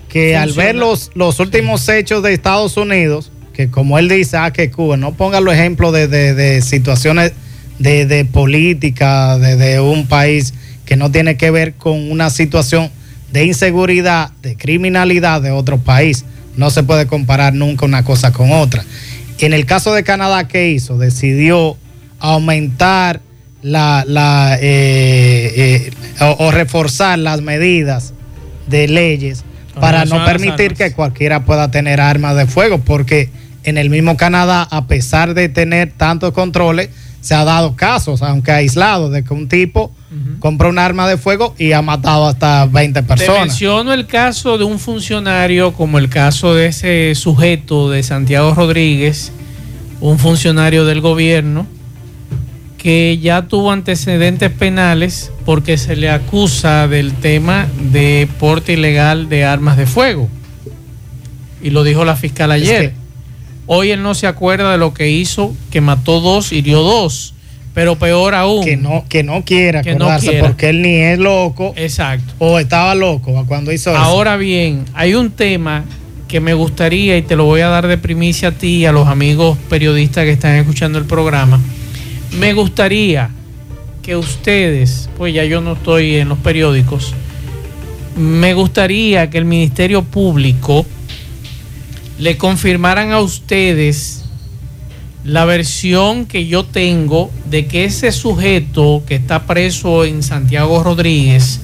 Que 0.09 0.37
al 0.37 0.53
ver 0.53 0.75
los, 0.75 1.11
los 1.15 1.41
últimos 1.41 1.89
hechos 1.89 2.23
de 2.23 2.35
Estados 2.35 2.77
Unidos, 2.77 3.31
que 3.55 3.71
como 3.71 3.99
él 3.99 4.09
dice, 4.09 4.37
ah, 4.37 4.53
que 4.53 4.71
Cuba, 4.71 4.97
no 4.97 5.15
ponga 5.15 5.41
los 5.41 5.55
ejemplos 5.55 5.93
de, 5.93 6.61
situaciones 6.63 7.33
de, 7.79 8.29
política 8.31 9.39
de, 9.39 9.81
un 9.81 10.07
país 10.07 10.53
que 10.85 10.97
no 10.97 11.11
tiene 11.11 11.37
que 11.37 11.51
ver 11.51 11.75
con 11.75 12.11
una 12.11 12.29
situación 12.29 12.91
de 13.33 13.47
inseguridad, 13.47 14.33
de 14.43 14.57
criminalidad 14.57 15.41
de 15.41 15.51
otro 15.51 15.79
país. 15.79 16.25
No 16.57 16.71
se 16.71 16.83
puede 16.83 17.07
comparar 17.07 17.55
nunca 17.55 17.87
una 17.87 18.05
cosa 18.05 18.33
con 18.33 18.53
otra. 18.53 18.85
En 19.39 19.53
el 19.53 19.67
caso 19.67 19.93
de 19.93 20.05
Canadá, 20.05 20.47
¿qué 20.49 20.71
hizo? 20.71 20.97
Decidió 20.99 21.77
aumentar 22.21 23.21
la, 23.63 24.05
la 24.07 24.59
eh, 24.61 25.91
eh, 25.91 25.91
o, 26.39 26.51
reforzar 26.51 27.19
las 27.19 27.41
medidas 27.41 28.13
de 28.67 28.89
leyes 28.89 29.45
para 29.81 30.05
no 30.05 30.25
permitir 30.25 30.75
que 30.75 30.93
cualquiera 30.93 31.45
pueda 31.45 31.71
tener 31.71 32.01
armas 32.01 32.37
de 32.37 32.47
fuego, 32.47 32.79
porque 32.79 33.31
en 33.65 33.79
el 33.79 33.91
mismo 33.91 34.17
Canadá, 34.17 34.69
a 34.71 34.87
pesar 34.87 35.35
de 35.35 35.49
tener 35.49 35.93
tantos 35.97 36.33
controles, 36.33 36.91
se 37.21 37.35
ha 37.35 37.45
dado 37.45 37.75
casos, 37.75 38.23
aunque 38.23 38.53
aislados, 38.53 39.11
de 39.11 39.25
que 39.25 39.33
un 39.35 39.49
tipo 39.49 39.93
compró 40.39 40.69
un 40.69 40.79
arma 40.79 41.09
de 41.09 41.17
fuego 41.17 41.55
y 41.59 41.73
ha 41.73 41.83
matado 41.83 42.27
hasta 42.27 42.67
20 42.67 43.03
personas. 43.03 43.35
Te 43.35 43.47
menciono 43.47 43.93
el 43.93 44.07
caso 44.07 44.59
de 44.59 44.65
un 44.65 44.79
funcionario, 44.79 45.73
como 45.73 45.99
el 45.99 46.09
caso 46.09 46.55
de 46.55 46.67
ese 46.67 47.15
sujeto 47.15 47.91
de 47.91 48.03
Santiago 48.03 48.55
Rodríguez, 48.55 49.33
un 50.01 50.19
funcionario 50.19 50.85
del 50.85 51.01
gobierno, 51.01 51.67
que 52.79 53.19
ya 53.19 53.49
tuvo 53.49 53.73
antecedentes 53.73 54.51
penales 54.51 55.33
porque 55.47 55.79
se 55.79 55.97
le 55.97 56.11
acusa 56.11 56.87
del 56.87 57.15
tema 57.15 57.67
de 57.91 58.29
porte 58.39 58.75
ilegal 58.75 59.29
de 59.29 59.45
armas 59.45 59.77
de 59.77 59.87
fuego. 59.87 60.29
Y 61.63 61.71
lo 61.71 61.83
dijo 61.83 62.05
la 62.05 62.17
fiscal 62.17 62.51
ayer. 62.51 62.93
Hoy 63.67 63.91
él 63.91 64.03
no 64.03 64.15
se 64.15 64.27
acuerda 64.27 64.73
de 64.73 64.79
lo 64.79 64.93
que 64.93 65.11
hizo, 65.11 65.55
que 65.71 65.81
mató 65.81 66.21
dos, 66.21 66.53
hirió 66.53 66.83
dos. 66.83 67.34
Pero 67.75 67.97
peor 67.97 68.35
aún. 68.35 68.65
Que 68.65 68.77
no, 68.77 69.05
que 69.09 69.23
no 69.23 69.45
quiera 69.45 69.83
que 69.83 69.91
acordarse 69.91 70.39
porque 70.41 70.71
él 70.71 70.81
ni 70.81 70.95
es 70.95 71.19
loco. 71.19 71.75
Exacto. 71.77 72.33
O 72.39 72.59
estaba 72.59 72.95
loco 72.95 73.45
cuando 73.47 73.73
hizo 73.73 73.91
eso. 73.91 73.99
Ahora 73.99 74.37
bien, 74.37 74.85
hay 74.95 75.15
un 75.15 75.31
tema 75.33 75.85
que 76.29 76.41
me 76.41 76.55
gustaría 76.55 77.19
y 77.19 77.23
te 77.23 77.37
lo 77.37 77.45
voy 77.45 77.61
a 77.61 77.69
dar 77.69 77.89
de 77.89 77.99
primicia 77.99 78.49
a 78.49 78.53
ti 78.53 78.77
y 78.77 78.87
a 78.87 78.93
los 78.93 79.09
amigos 79.09 79.59
periodistas 79.69 80.25
que 80.25 80.31
están 80.31 80.55
escuchando 80.55 80.99
el 80.99 81.05
programa 81.05 81.61
me 82.39 82.53
gustaría 82.53 83.31
que 84.03 84.17
ustedes, 84.17 85.09
pues 85.17 85.33
ya 85.35 85.45
yo 85.45 85.61
no 85.61 85.75
estoy 85.75 86.17
en 86.17 86.29
los 86.29 86.39
periódicos, 86.39 87.15
me 88.17 88.55
gustaría 88.55 89.31
que 89.31 89.39
el 89.39 89.45
Ministerio 89.45 90.03
Público 90.03 90.85
le 92.19 92.37
confirmaran 92.37 93.13
a 93.13 93.21
ustedes 93.21 94.24
la 95.25 95.47
versión 95.47 96.27
que 96.27 96.47
yo 96.47 96.65
tengo 96.65 97.31
de 97.47 97.67
que 97.67 97.87
ese 97.87 98.13
sujeto 98.13 99.03
que 99.07 99.15
está 99.15 99.47
preso 99.47 100.05
en 100.05 100.23
Santiago 100.23 100.83
Rodríguez 100.83 101.61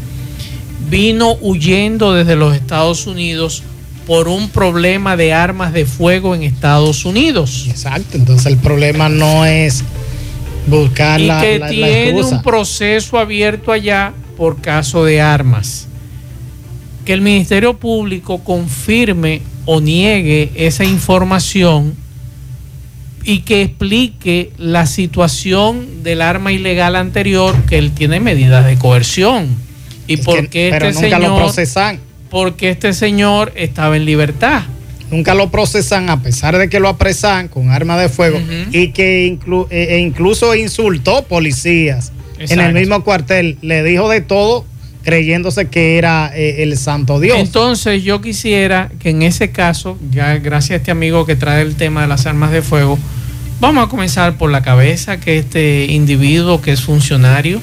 vino 0.88 1.36
huyendo 1.42 2.14
desde 2.14 2.36
los 2.36 2.54
Estados 2.56 3.06
Unidos 3.06 3.62
por 4.06 4.28
un 4.28 4.48
problema 4.48 5.16
de 5.16 5.34
armas 5.34 5.74
de 5.74 5.84
fuego 5.84 6.34
en 6.34 6.42
Estados 6.42 7.04
Unidos. 7.04 7.66
Exacto, 7.68 8.16
entonces 8.16 8.46
el 8.46 8.56
problema 8.56 9.08
no 9.10 9.44
es 9.44 9.84
buscar 10.66 11.20
y 11.20 11.28
que 11.28 11.62
tiene 11.68 12.22
un 12.22 12.42
proceso 12.42 13.18
abierto 13.18 13.72
allá 13.72 14.14
por 14.38 14.60
caso 14.62 15.04
de 15.04 15.20
armas. 15.20 15.86
Que 17.04 17.12
el 17.12 17.20
Ministerio 17.20 17.76
Público 17.76 18.42
confirme 18.42 19.42
o 19.66 19.80
niegue 19.80 20.50
esa 20.56 20.84
información 20.84 21.94
y 23.24 23.40
que 23.40 23.62
explique 23.62 24.52
la 24.58 24.86
situación 24.86 26.02
del 26.02 26.22
arma 26.22 26.52
ilegal 26.52 26.96
anterior 26.96 27.54
que 27.68 27.78
él 27.78 27.92
tiene 27.92 28.20
medidas 28.20 28.66
de 28.66 28.76
coerción. 28.76 29.48
Y 30.06 30.16
por 30.18 30.48
qué 30.48 30.70
este 30.70 30.92
señor 30.92 31.52
porque 32.30 32.70
este 32.70 32.92
señor 32.92 33.52
estaba 33.56 33.96
en 33.96 34.04
libertad. 34.04 34.62
Nunca 35.10 35.34
lo 35.34 35.50
procesan 35.50 36.08
a 36.08 36.22
pesar 36.22 36.56
de 36.56 36.68
que 36.68 36.78
lo 36.78 36.88
apresan 36.88 37.48
con 37.48 37.70
arma 37.70 37.98
de 37.98 38.08
fuego 38.08 38.40
y 38.70 38.92
que 38.92 39.26
e, 39.26 39.94
e 39.94 39.98
incluso 39.98 40.54
insultó 40.54 41.24
policías. 41.24 42.12
En 42.38 42.60
el 42.60 42.72
mismo 42.72 43.04
cuartel, 43.04 43.58
le 43.60 43.82
dijo 43.82 44.08
de 44.08 44.20
todo 44.22 44.64
creyéndose 45.02 45.68
que 45.68 45.98
era 45.98 46.30
eh, 46.34 46.62
el 46.62 46.76
santo 46.76 47.20
Dios. 47.20 47.38
Entonces 47.38 48.02
yo 48.02 48.20
quisiera 48.20 48.90
que 48.98 49.10
en 49.10 49.22
ese 49.22 49.50
caso, 49.50 49.98
ya 50.10 50.36
gracias 50.38 50.70
a 50.72 50.76
este 50.76 50.90
amigo 50.90 51.26
que 51.26 51.36
trae 51.36 51.62
el 51.62 51.76
tema 51.76 52.02
de 52.02 52.08
las 52.08 52.26
armas 52.26 52.50
de 52.52 52.62
fuego, 52.62 52.98
vamos 53.60 53.84
a 53.84 53.88
comenzar 53.88 54.36
por 54.36 54.50
la 54.50 54.62
cabeza 54.62 55.20
que 55.20 55.38
este 55.38 55.86
individuo 55.86 56.60
que 56.60 56.72
es 56.72 56.82
funcionario, 56.82 57.60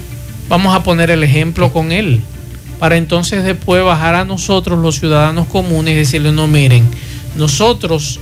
vamos 0.49 0.75
a 0.75 0.83
poner 0.83 1.11
el 1.11 1.23
ejemplo 1.23 1.71
con 1.71 1.91
él, 1.91 2.21
para 2.79 2.97
entonces 2.97 3.43
después 3.43 3.83
bajar 3.83 4.15
a 4.15 4.25
nosotros 4.25 4.79
los 4.79 4.99
ciudadanos 4.99 5.47
comunes 5.47 5.93
y 5.93 5.97
decirle, 5.97 6.31
no 6.31 6.47
miren, 6.47 6.87
nosotros, 7.35 8.19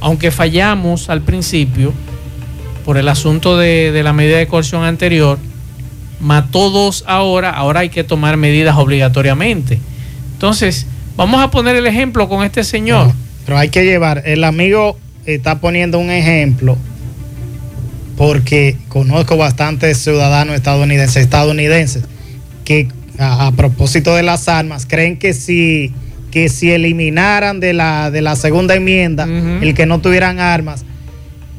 aunque 0.00 0.30
fallamos 0.30 1.08
al 1.10 1.22
principio 1.22 1.92
por 2.84 2.98
el 2.98 3.08
asunto 3.08 3.56
de, 3.56 4.00
la 4.02 4.12
medida 4.12 4.36
de 4.36 4.46
coerción 4.46 4.84
anterior, 4.84 5.38
mató 6.20 6.70
dos 6.70 7.04
ahora, 7.06 7.50
ahora 7.50 7.80
hay 7.80 7.88
que 7.88 8.04
tomar 8.04 8.36
medidas 8.36 8.76
obligatoriamente. 8.76 9.78
Entonces, 10.32 10.86
vamos 11.16 11.42
a 11.42 11.50
poner 11.50 11.76
el 11.76 11.86
ejemplo 11.86 12.28
con 12.28 12.44
este 12.44 12.64
señor. 12.64 13.12
pero 13.44 13.58
hay 13.58 13.68
que 13.68 13.84
llevar, 13.84 14.22
el 14.24 14.44
amigo 14.44 14.98
está 15.26 15.60
poniendo 15.60 15.98
un 15.98 16.10
ejemplo 16.10 16.76
porque 18.16 18.76
conozco 18.88 19.36
bastantes 19.36 19.98
ciudadanos 19.98 20.54
estadounidenses, 20.54 21.16
estadounidenses 21.16 22.04
que 22.64 22.88
a 23.18 23.52
propósito 23.52 24.14
de 24.14 24.22
las 24.22 24.48
armas 24.48 24.86
creen 24.86 25.18
que 25.18 25.34
si 25.34 25.92
que 26.30 26.48
si 26.48 26.72
eliminaran 26.72 27.60
de 27.60 27.72
la, 27.72 28.10
de 28.10 28.20
la 28.20 28.34
segunda 28.34 28.74
enmienda 28.74 29.24
el 29.24 29.72
que 29.74 29.86
no 29.86 30.00
tuvieran 30.00 30.40
armas, 30.40 30.84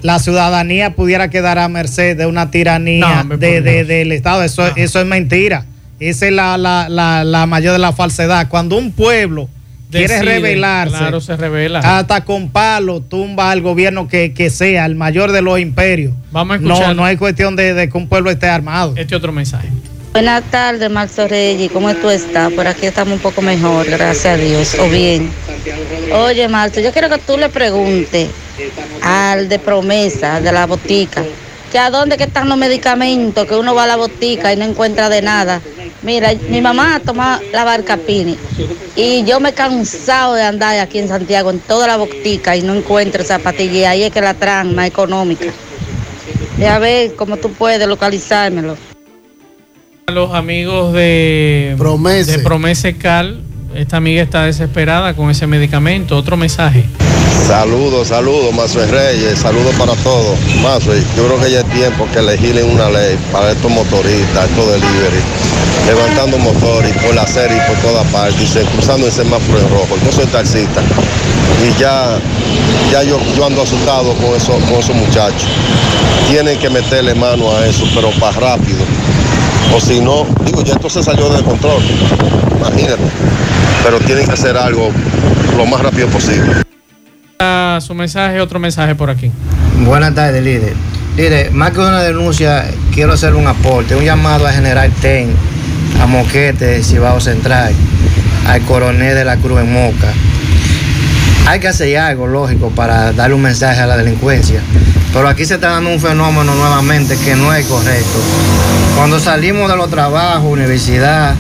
la 0.01 0.19
ciudadanía 0.19 0.91
pudiera 0.91 1.29
quedar 1.29 1.57
a 1.57 1.67
merced 1.67 2.17
de 2.17 2.25
una 2.25 2.51
tiranía 2.51 3.25
de, 3.27 3.61
del 3.61 4.11
Estado. 4.11 4.43
Eso, 4.43 4.65
eso 4.75 4.99
es 4.99 5.05
mentira. 5.05 5.65
Esa 5.99 6.27
es 6.27 6.33
la, 6.33 6.57
la, 6.57 7.45
mayor 7.47 7.73
de 7.73 7.79
la 7.79 7.93
falsedad. 7.93 8.47
Cuando 8.49 8.77
un 8.77 8.91
pueblo 8.91 9.49
quiere 9.89 10.21
rebelarse, 10.21 10.97
claro, 10.97 11.21
se 11.21 11.37
revela. 11.37 11.79
hasta 11.79 12.25
con 12.25 12.49
palo 12.49 13.01
tumba 13.01 13.51
al 13.51 13.61
gobierno 13.61 14.07
que, 14.07 14.49
sea, 14.49 14.85
el 14.85 14.95
mayor 14.95 15.31
de 15.31 15.41
los 15.41 15.59
imperios. 15.59 16.13
Vamos 16.31 16.55
a 16.55 16.57
escuchar. 16.57 16.87
No, 16.89 16.93
no 16.95 17.05
hay 17.05 17.17
cuestión 17.17 17.55
de, 17.55 17.73
de 17.73 17.89
que 17.89 17.97
un 17.97 18.07
pueblo 18.07 18.29
esté 18.29 18.47
armado. 18.47 18.93
Este 18.97 19.15
otro 19.15 19.31
mensaje. 19.31 19.69
Buenas 20.11 20.43
tardes, 20.49 20.89
Marzo 20.89 21.27
Reyes. 21.27 21.71
¿Cómo 21.71 21.93
tú 21.95 22.09
estás? 22.09 22.51
Por 22.53 22.67
aquí 22.67 22.85
estamos 22.85 23.15
un 23.15 23.19
poco 23.19 23.41
mejor, 23.41 23.85
gracias 23.89 24.25
a 24.25 24.37
Dios. 24.37 24.75
O 24.79 24.89
bien. 24.89 25.29
Oye, 26.13 26.47
Marzo, 26.47 26.79
yo 26.79 26.93
quiero 26.93 27.09
que 27.09 27.17
tú 27.17 27.37
le 27.37 27.49
preguntes 27.49 28.29
al 29.01 29.49
de 29.49 29.59
promesa, 29.59 30.41
de 30.41 30.51
la 30.51 30.65
botica, 30.65 31.23
que 31.71 31.79
a 31.79 31.89
dónde 31.89 32.17
que 32.17 32.23
están 32.23 32.49
los 32.49 32.57
medicamentos, 32.57 33.45
que 33.45 33.55
uno 33.55 33.75
va 33.75 33.83
a 33.83 33.87
la 33.87 33.95
botica 33.95 34.53
y 34.53 34.57
no 34.57 34.65
encuentra 34.65 35.09
de 35.09 35.21
nada. 35.21 35.61
Mira, 36.01 36.33
mi 36.49 36.61
mamá 36.61 37.01
toma 37.03 37.41
la 37.51 37.63
barca 37.63 37.97
Pini 37.97 38.37
y 38.95 39.23
yo 39.23 39.39
me 39.39 39.49
he 39.49 39.53
cansado 39.53 40.35
de 40.35 40.43
andar 40.43 40.77
aquí 40.79 40.99
en 40.99 41.07
Santiago 41.07 41.49
en 41.49 41.59
toda 41.59 41.87
la 41.87 41.97
botica 41.97 42.55
y 42.55 42.61
no 42.61 42.75
encuentro 42.75 43.21
esa 43.21 43.39
patilla. 43.39 43.91
Ahí 43.91 44.03
es 44.03 44.11
que 44.11 44.21
la 44.21 44.33
traen 44.33 44.75
más 44.75 44.87
económica. 44.87 45.47
Ya 46.59 46.79
ver 46.79 47.15
cómo 47.15 47.37
tú 47.37 47.51
puedes 47.51 47.85
localizármelo 47.87 48.77
los 50.13 50.33
amigos 50.33 50.93
de 50.93 51.75
Promese. 51.77 52.87
de 52.93 52.97
Cal. 52.97 53.41
Esta 53.73 53.97
amiga 53.97 54.21
está 54.21 54.45
desesperada 54.45 55.15
con 55.15 55.29
ese 55.29 55.47
medicamento. 55.47 56.15
Otro 56.15 56.37
mensaje. 56.37 56.85
Saludos, 57.47 58.07
saludos, 58.07 58.55
Mazo 58.55 58.79
Reyes, 58.87 59.37
saludos 59.37 59.75
para 59.75 59.93
todos. 59.97 60.35
Mazo, 60.63 60.95
yo 61.15 61.27
creo 61.27 61.39
que 61.39 61.51
ya 61.51 61.59
es 61.59 61.69
tiempo 61.69 62.07
que 62.11 62.19
legislen 62.19 62.71
una 62.71 62.89
ley 62.89 63.19
para 63.31 63.51
estos 63.51 63.69
motoristas, 63.69 64.49
estos 64.49 64.71
delivery, 64.71 65.21
levantando 65.85 66.39
motores 66.39 66.91
por 67.03 67.13
la 67.13 67.27
serie 67.27 67.57
y 67.57 67.71
por 67.71 67.77
todas 67.83 68.07
partes, 68.07 68.55
y 68.55 68.65
cruzando 68.73 69.05
el 69.05 69.13
semáforo 69.13 69.59
en 69.59 69.69
rojo. 69.69 69.95
Yo 70.03 70.11
soy 70.11 70.25
taxista 70.25 70.81
y 71.63 71.79
ya, 71.79 72.17
ya 72.91 73.03
yo, 73.03 73.19
yo 73.37 73.45
ando 73.45 73.61
asustado 73.61 74.15
con, 74.15 74.35
eso, 74.35 74.53
con 74.67 74.79
esos 74.79 74.95
muchachos. 74.95 75.47
Tienen 76.27 76.57
que 76.57 76.71
meterle 76.71 77.13
mano 77.13 77.55
a 77.55 77.67
eso, 77.67 77.85
pero 77.93 78.09
para 78.19 78.39
rápido 78.39 78.83
o 79.75 79.79
si 79.79 79.99
no, 79.99 80.25
digo, 80.45 80.63
ya 80.63 80.73
esto 80.73 80.89
se 80.89 81.03
salió 81.03 81.29
de 81.29 81.43
control, 81.43 81.83
imagínate. 82.57 83.03
Pero 83.83 83.99
tienen 83.99 84.25
que 84.25 84.33
hacer 84.33 84.57
algo 84.57 84.89
lo 85.55 85.65
más 85.67 85.81
rápido 85.81 86.07
posible. 86.07 86.65
Su 87.37 87.93
mensaje, 87.93 88.39
otro 88.39 88.59
mensaje 88.59 88.95
por 88.95 89.09
aquí. 89.09 89.29
Buenas 89.79 90.15
tardes, 90.15 90.41
líder. 90.41 90.73
Líder, 91.17 91.51
más 91.51 91.71
que 91.71 91.79
una 91.79 92.01
denuncia, 92.01 92.65
quiero 92.93 93.11
hacer 93.11 93.35
un 93.35 93.45
aporte, 93.45 93.93
un 93.93 94.05
llamado 94.05 94.47
a 94.47 94.53
General 94.53 94.89
TEN, 95.01 95.31
a 96.01 96.05
Moquete, 96.05 96.81
Cibao 96.81 97.19
Central, 97.19 97.73
al 98.47 98.61
coronel 98.61 99.15
de 99.15 99.25
la 99.25 99.35
Cruz 99.35 99.59
en 99.59 99.73
Moca. 99.73 100.13
Hay 101.47 101.59
que 101.59 101.67
hacer 101.67 101.97
algo, 101.97 102.25
lógico, 102.25 102.69
para 102.69 103.11
darle 103.11 103.35
un 103.35 103.41
mensaje 103.41 103.81
a 103.81 103.85
la 103.85 103.97
delincuencia. 103.97 104.61
Pero 105.11 105.27
aquí 105.27 105.43
se 105.43 105.55
está 105.55 105.71
dando 105.71 105.89
un 105.89 105.99
fenómeno 105.99 106.55
nuevamente 106.55 107.17
que 107.17 107.35
no 107.35 107.53
es 107.53 107.65
correcto. 107.65 108.19
Cuando 108.95 109.19
salimos 109.19 109.69
de 109.69 109.75
los 109.75 109.89
trabajos, 109.89 110.49
universidad, 110.49 111.35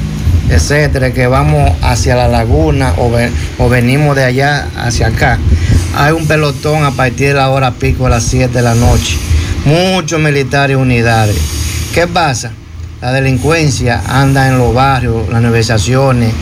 etcétera, 0.49 1.11
que 1.11 1.27
vamos 1.27 1.71
hacia 1.81 2.15
la 2.15 2.27
laguna 2.27 2.93
o, 2.97 3.69
venimos 3.69 4.15
de 4.15 4.25
allá 4.25 4.67
hacia 4.77 5.07
acá, 5.07 5.39
hay 5.95 6.11
un 6.11 6.27
pelotón 6.27 6.83
a 6.83 6.91
partir 6.91 7.29
de 7.29 7.33
la 7.35 7.49
hora 7.49 7.71
pico 7.71 8.05
a 8.05 8.09
las 8.09 8.23
7 8.23 8.53
de 8.53 8.61
la 8.61 8.75
noche. 8.75 9.17
Muchos 9.65 10.19
militares 10.19 10.77
unidades. 10.77 11.37
¿Qué 11.93 12.07
pasa? 12.07 12.51
La 13.01 13.11
delincuencia 13.11 14.01
anda 14.07 14.47
en 14.47 14.57
los 14.57 14.73
barrios, 14.73 15.27
las 15.29 15.41
negociaciones, 15.41 16.33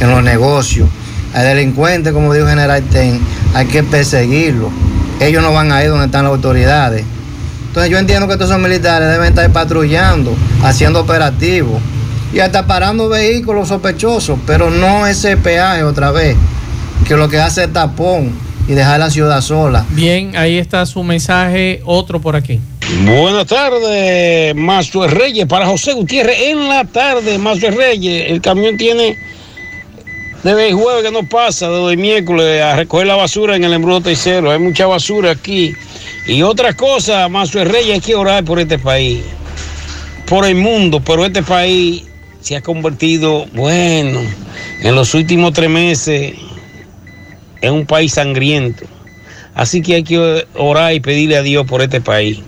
en 0.00 0.10
los 0.10 0.22
negocios. 0.22 0.88
Hay 1.34 1.46
delincuentes, 1.46 2.12
como 2.12 2.34
dijo 2.34 2.46
General 2.46 2.82
Ten, 2.82 3.20
hay 3.54 3.66
que 3.66 3.82
perseguirlos. 3.82 4.70
Ellos 5.20 5.42
no 5.42 5.52
van 5.52 5.70
a 5.70 5.82
ir 5.82 5.90
donde 5.90 6.06
están 6.06 6.24
las 6.24 6.32
autoridades. 6.32 7.04
Entonces 7.68 7.90
yo 7.90 7.98
entiendo 7.98 8.28
que 8.28 8.34
todos 8.34 8.50
esos 8.50 8.60
militares 8.60 9.08
deben 9.08 9.28
estar 9.28 9.50
patrullando, 9.50 10.34
haciendo 10.62 11.00
operativos 11.00 11.80
y 12.32 12.40
hasta 12.40 12.66
parando 12.66 13.08
vehículos 13.08 13.68
sospechosos, 13.68 14.38
pero 14.46 14.70
no 14.70 15.06
ese 15.06 15.36
peaje 15.36 15.82
otra 15.82 16.10
vez, 16.10 16.36
que 17.06 17.16
lo 17.16 17.28
que 17.28 17.38
hace 17.38 17.64
es 17.64 17.72
tapón 17.72 18.32
y 18.66 18.72
dejar 18.72 19.00
la 19.00 19.10
ciudad 19.10 19.40
sola. 19.40 19.84
Bien, 19.90 20.36
ahí 20.36 20.56
está 20.56 20.86
su 20.86 21.02
mensaje, 21.02 21.82
otro 21.84 22.20
por 22.20 22.36
aquí. 22.36 22.60
Buenas 23.04 23.46
tardes, 23.46 24.54
Mazo 24.54 25.06
Reyes, 25.06 25.46
para 25.46 25.66
José 25.66 25.92
Gutiérrez 25.92 26.38
en 26.40 26.68
la 26.68 26.84
tarde, 26.84 27.38
Mazo 27.38 27.70
Reyes, 27.70 28.30
el 28.30 28.40
camión 28.40 28.76
tiene 28.76 29.18
desde 30.42 30.68
el 30.70 30.74
jueves 30.74 31.04
que 31.04 31.10
no 31.12 31.28
pasa, 31.28 31.68
desde 31.68 31.92
el 31.92 31.98
miércoles 31.98 32.62
a 32.62 32.76
recoger 32.76 33.06
la 33.06 33.14
basura 33.14 33.56
en 33.56 33.64
el 33.64 33.72
embrujo 33.74 34.00
tercero, 34.00 34.50
hay 34.50 34.58
mucha 34.58 34.86
basura 34.86 35.30
aquí. 35.30 35.72
Y 36.26 36.42
otra 36.42 36.74
cosa, 36.74 37.28
Mazo 37.28 37.62
Reyes, 37.64 37.94
hay 37.94 38.00
que 38.00 38.14
orar 38.14 38.44
por 38.44 38.58
este 38.58 38.78
país, 38.78 39.22
por 40.26 40.44
el 40.46 40.54
mundo, 40.56 41.00
pero 41.04 41.24
este 41.24 41.42
país 41.42 42.04
se 42.42 42.56
ha 42.56 42.60
convertido, 42.60 43.46
bueno, 43.54 44.20
en 44.80 44.94
los 44.94 45.14
últimos 45.14 45.52
tres 45.52 45.70
meses 45.70 46.34
en 47.60 47.72
un 47.72 47.86
país 47.86 48.12
sangriento. 48.14 48.84
Así 49.54 49.80
que 49.80 49.94
hay 49.94 50.02
que 50.02 50.46
orar 50.54 50.92
y 50.94 51.00
pedirle 51.00 51.36
a 51.36 51.42
Dios 51.42 51.66
por 51.66 51.82
este 51.82 52.00
país. 52.00 52.40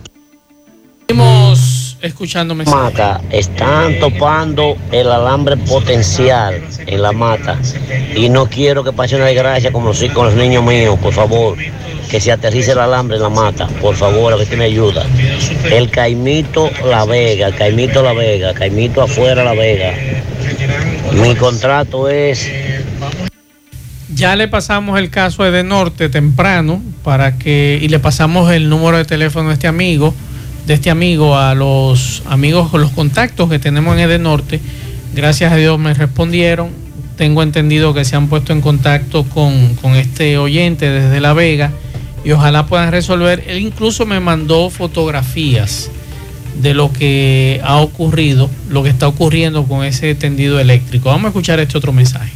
Escuchando 2.04 2.54
Mata, 2.54 3.22
están 3.30 3.98
topando 3.98 4.76
el 4.92 5.10
alambre 5.10 5.56
potencial 5.56 6.62
en 6.86 7.00
la 7.00 7.12
mata. 7.12 7.58
Y 8.14 8.28
no 8.28 8.44
quiero 8.44 8.84
que 8.84 8.92
pase 8.92 9.16
una 9.16 9.24
desgracia 9.24 9.72
como 9.72 9.94
si 9.94 10.10
con 10.10 10.26
los 10.26 10.34
niños 10.34 10.62
míos, 10.62 10.98
por 11.00 11.14
favor. 11.14 11.56
Que 12.10 12.20
se 12.20 12.30
aterrice 12.30 12.72
el 12.72 12.80
alambre 12.80 13.16
en 13.16 13.22
la 13.22 13.30
mata, 13.30 13.68
por 13.80 13.96
favor, 13.96 14.34
a 14.34 14.36
ver 14.36 14.46
si 14.46 14.54
me 14.54 14.66
ayuda. 14.66 15.06
El 15.64 15.88
Caimito 15.88 16.70
La 16.84 17.06
Vega, 17.06 17.46
el 17.46 17.54
Caimito 17.54 18.02
La 18.02 18.12
Vega, 18.12 18.52
Caimito 18.52 19.00
afuera 19.00 19.42
La 19.42 19.54
Vega. 19.54 19.94
Mi 21.14 21.34
contrato 21.34 22.10
es 22.10 22.50
ya 24.14 24.36
le 24.36 24.46
pasamos 24.46 24.98
el 24.98 25.08
caso 25.08 25.42
de 25.42 25.64
Norte 25.64 26.10
temprano 26.10 26.82
para 27.02 27.38
que 27.38 27.78
y 27.80 27.88
le 27.88 27.98
pasamos 27.98 28.52
el 28.52 28.68
número 28.68 28.98
de 28.98 29.06
teléfono 29.06 29.48
de 29.48 29.54
este 29.54 29.66
amigo, 29.66 30.14
de 30.66 30.74
este 30.74 30.90
amigo 30.90 31.36
a 31.36 31.54
los 31.54 32.22
amigos 32.26 32.70
con 32.70 32.80
los 32.80 32.90
contactos 32.90 33.50
que 33.50 33.58
tenemos 33.58 33.98
en 33.98 34.22
Norte. 34.22 34.60
Gracias 35.14 35.52
a 35.52 35.56
Dios 35.56 35.78
me 35.78 35.94
respondieron. 35.94 36.70
Tengo 37.16 37.42
entendido 37.42 37.94
que 37.94 38.04
se 38.04 38.16
han 38.16 38.28
puesto 38.28 38.52
en 38.52 38.60
contacto 38.60 39.24
con, 39.24 39.74
con 39.76 39.94
este 39.94 40.38
oyente 40.38 40.90
desde 40.90 41.20
La 41.20 41.32
Vega 41.32 41.70
y 42.24 42.32
ojalá 42.32 42.66
puedan 42.66 42.90
resolver. 42.90 43.44
Él 43.46 43.58
incluso 43.58 44.06
me 44.06 44.18
mandó 44.18 44.70
fotografías 44.70 45.90
de 46.56 46.74
lo 46.74 46.92
que 46.92 47.60
ha 47.64 47.78
ocurrido, 47.78 48.50
lo 48.68 48.82
que 48.82 48.88
está 48.88 49.06
ocurriendo 49.06 49.64
con 49.64 49.84
ese 49.84 50.14
tendido 50.14 50.58
eléctrico. 50.58 51.10
Vamos 51.10 51.26
a 51.26 51.28
escuchar 51.28 51.60
este 51.60 51.76
otro 51.78 51.92
mensaje. 51.92 52.32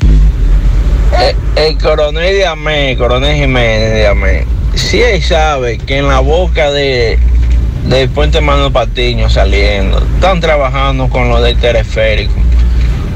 Eh, 1.18 1.34
el, 1.56 1.78
coronel 1.78 2.36
de 2.36 2.46
Amé, 2.46 2.96
coronel 2.96 3.36
Jiménez 3.36 3.92
de 3.92 4.06
Amé, 4.06 4.44
si 4.74 5.00
él 5.00 5.22
sabe 5.22 5.78
que 5.78 5.98
en 5.98 6.08
la 6.08 6.20
boca 6.20 6.70
de 6.70 7.18
del 7.84 8.08
puente 8.08 8.40
Manuel 8.40 8.72
Patiño 8.72 9.30
saliendo, 9.30 9.98
están 10.14 10.40
trabajando 10.40 11.08
con 11.08 11.28
lo 11.28 11.40
del 11.40 11.56
teleférico. 11.56 12.34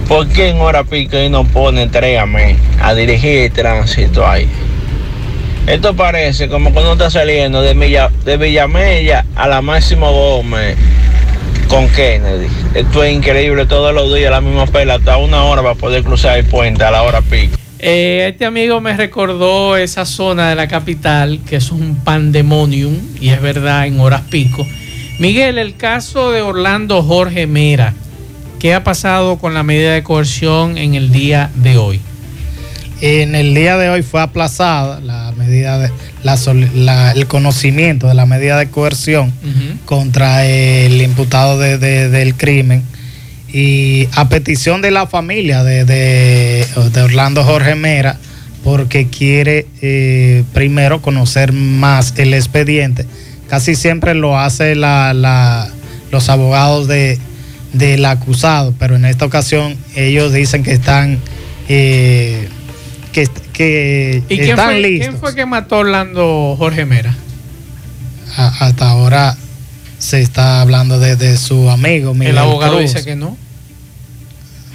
¿Por 0.08 0.28
qué 0.28 0.48
en 0.48 0.60
hora 0.60 0.84
pico 0.84 1.16
y 1.16 1.28
no 1.28 1.44
pone 1.44 1.82
entrégame 1.82 2.56
a 2.80 2.94
dirigir 2.94 3.44
el 3.44 3.52
tránsito 3.52 4.26
ahí? 4.26 4.48
Esto 5.66 5.94
parece 5.94 6.48
como 6.48 6.72
cuando 6.72 6.92
está 6.92 7.08
saliendo 7.08 7.62
de, 7.62 7.74
Villa, 7.74 8.10
de 8.24 8.36
Villamella 8.36 9.24
a 9.36 9.46
la 9.46 9.62
Máximo 9.62 10.10
Gómez 10.12 10.76
con 11.68 11.88
Kennedy. 11.88 12.48
Esto 12.74 13.04
es 13.04 13.12
increíble 13.12 13.66
todos 13.66 13.94
los 13.94 14.12
días, 14.12 14.30
la 14.30 14.40
misma 14.40 14.66
pela, 14.66 14.94
hasta 14.94 15.16
una 15.18 15.44
hora 15.44 15.62
para 15.62 15.74
poder 15.76 16.02
cruzar 16.02 16.38
el 16.38 16.44
puente 16.46 16.84
a 16.84 16.90
la 16.90 17.02
hora 17.02 17.22
pico. 17.22 17.61
Eh, 17.84 18.28
este 18.30 18.44
amigo 18.44 18.80
me 18.80 18.96
recordó 18.96 19.76
esa 19.76 20.06
zona 20.06 20.50
de 20.50 20.54
la 20.54 20.68
capital 20.68 21.40
que 21.44 21.56
es 21.56 21.72
un 21.72 21.96
pandemonium 21.96 22.96
y 23.20 23.30
es 23.30 23.42
verdad 23.42 23.88
en 23.88 23.98
horas 23.98 24.22
pico. 24.30 24.64
Miguel, 25.18 25.58
el 25.58 25.74
caso 25.74 26.30
de 26.30 26.42
Orlando 26.42 27.02
Jorge 27.02 27.48
Mera, 27.48 27.92
¿qué 28.60 28.72
ha 28.74 28.84
pasado 28.84 29.38
con 29.38 29.52
la 29.52 29.64
medida 29.64 29.94
de 29.94 30.04
coerción 30.04 30.78
en 30.78 30.94
el 30.94 31.10
día 31.10 31.50
de 31.56 31.76
hoy? 31.76 32.00
En 33.00 33.34
el 33.34 33.52
día 33.52 33.76
de 33.76 33.88
hoy 33.88 34.02
fue 34.02 34.20
aplazada 34.20 35.00
la 35.00 35.32
medida 35.36 35.76
de 35.80 35.90
el 37.16 37.26
conocimiento 37.26 38.06
de 38.06 38.14
la 38.14 38.26
medida 38.26 38.58
de 38.58 38.70
coerción 38.70 39.32
contra 39.86 40.46
el 40.46 41.02
imputado 41.02 41.58
del 41.58 42.36
crimen 42.36 42.84
y 43.52 44.08
a 44.14 44.28
petición 44.28 44.80
de 44.80 44.90
la 44.90 45.06
familia 45.06 45.62
de, 45.62 45.84
de, 45.84 46.66
Orlando 47.02 47.44
Jorge 47.44 47.74
Mera, 47.74 48.16
porque 48.64 49.08
quiere 49.08 49.66
eh, 49.82 50.44
primero 50.54 51.02
conocer 51.02 51.52
más 51.52 52.14
el 52.16 52.32
expediente. 52.34 53.06
Casi 53.48 53.74
siempre 53.74 54.14
lo 54.14 54.38
hace 54.38 54.74
la, 54.74 55.68
los 56.10 56.28
abogados 56.30 56.88
de, 56.88 57.18
del 57.74 58.04
acusado, 58.06 58.74
pero 58.78 58.96
en 58.96 59.04
esta 59.04 59.26
ocasión 59.26 59.76
ellos 59.94 60.32
dicen 60.32 60.62
que 60.62 60.72
están, 60.72 61.18
eh, 61.68 62.48
que, 63.12 63.28
que 63.52 64.22
están 64.28 64.80
listos. 64.80 65.08
¿Quién 65.08 65.20
fue 65.20 65.34
que 65.34 65.44
mató 65.44 65.76
a 65.76 65.78
Orlando 65.80 66.56
Jorge 66.58 66.86
Mera? 66.86 67.14
hasta 68.36 68.88
ahora 68.88 69.36
se 70.02 70.20
está 70.20 70.60
hablando 70.60 70.98
de, 70.98 71.36
su 71.36 71.70
amigo. 71.70 72.12
el 72.20 72.36
abogado 72.36 72.80
dice 72.80 73.04
que 73.04 73.14
no. 73.14 73.36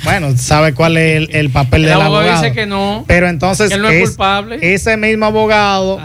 Bueno, 0.05 0.37
sabe 0.37 0.73
cuál 0.73 0.95
es 0.95 1.27
el, 1.31 1.49
papel 1.49 1.81
del 1.81 1.93
abogado. 1.93 2.17
abogado 2.19 2.43
dice 2.43 2.55
que 2.55 2.65
no. 2.65 3.03
Pero 3.07 3.27
entonces 3.27 3.71
él 3.71 3.81
no 3.81 3.89
es, 3.89 4.09
culpable. 4.09 4.57
Ese 4.61 4.95
mismo 4.95 5.25
abogado 5.25 5.99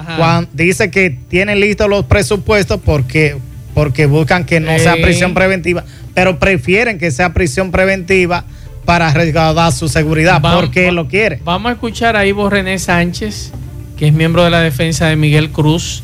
dice 0.52 0.90
que 0.90 1.10
tiene 1.10 1.54
listos 1.54 1.88
los 1.88 2.04
presupuestos 2.04 2.80
porque 2.84 3.36
porque 3.74 4.06
buscan 4.06 4.44
que 4.44 4.58
no 4.58 4.76
sea 4.78 4.94
prisión 4.94 5.34
preventiva, 5.34 5.84
pero 6.14 6.38
prefieren 6.40 6.98
que 6.98 7.10
sea 7.10 7.32
prisión 7.32 7.70
preventiva 7.70 8.44
para 8.84 9.12
resguardar 9.12 9.72
su 9.72 9.88
seguridad 9.88 10.42
porque 10.42 10.88
él 10.88 10.96
lo 10.96 11.06
quiere. 11.06 11.40
Vamos 11.44 11.70
a 11.70 11.72
escuchar 11.74 12.16
a 12.16 12.26
Ivo 12.26 12.50
René 12.50 12.80
Sánchez, 12.80 13.52
que 13.96 14.08
es 14.08 14.12
miembro 14.12 14.42
de 14.42 14.50
la 14.50 14.60
defensa 14.60 15.06
de 15.06 15.14
Miguel 15.14 15.50
Cruz 15.50 16.02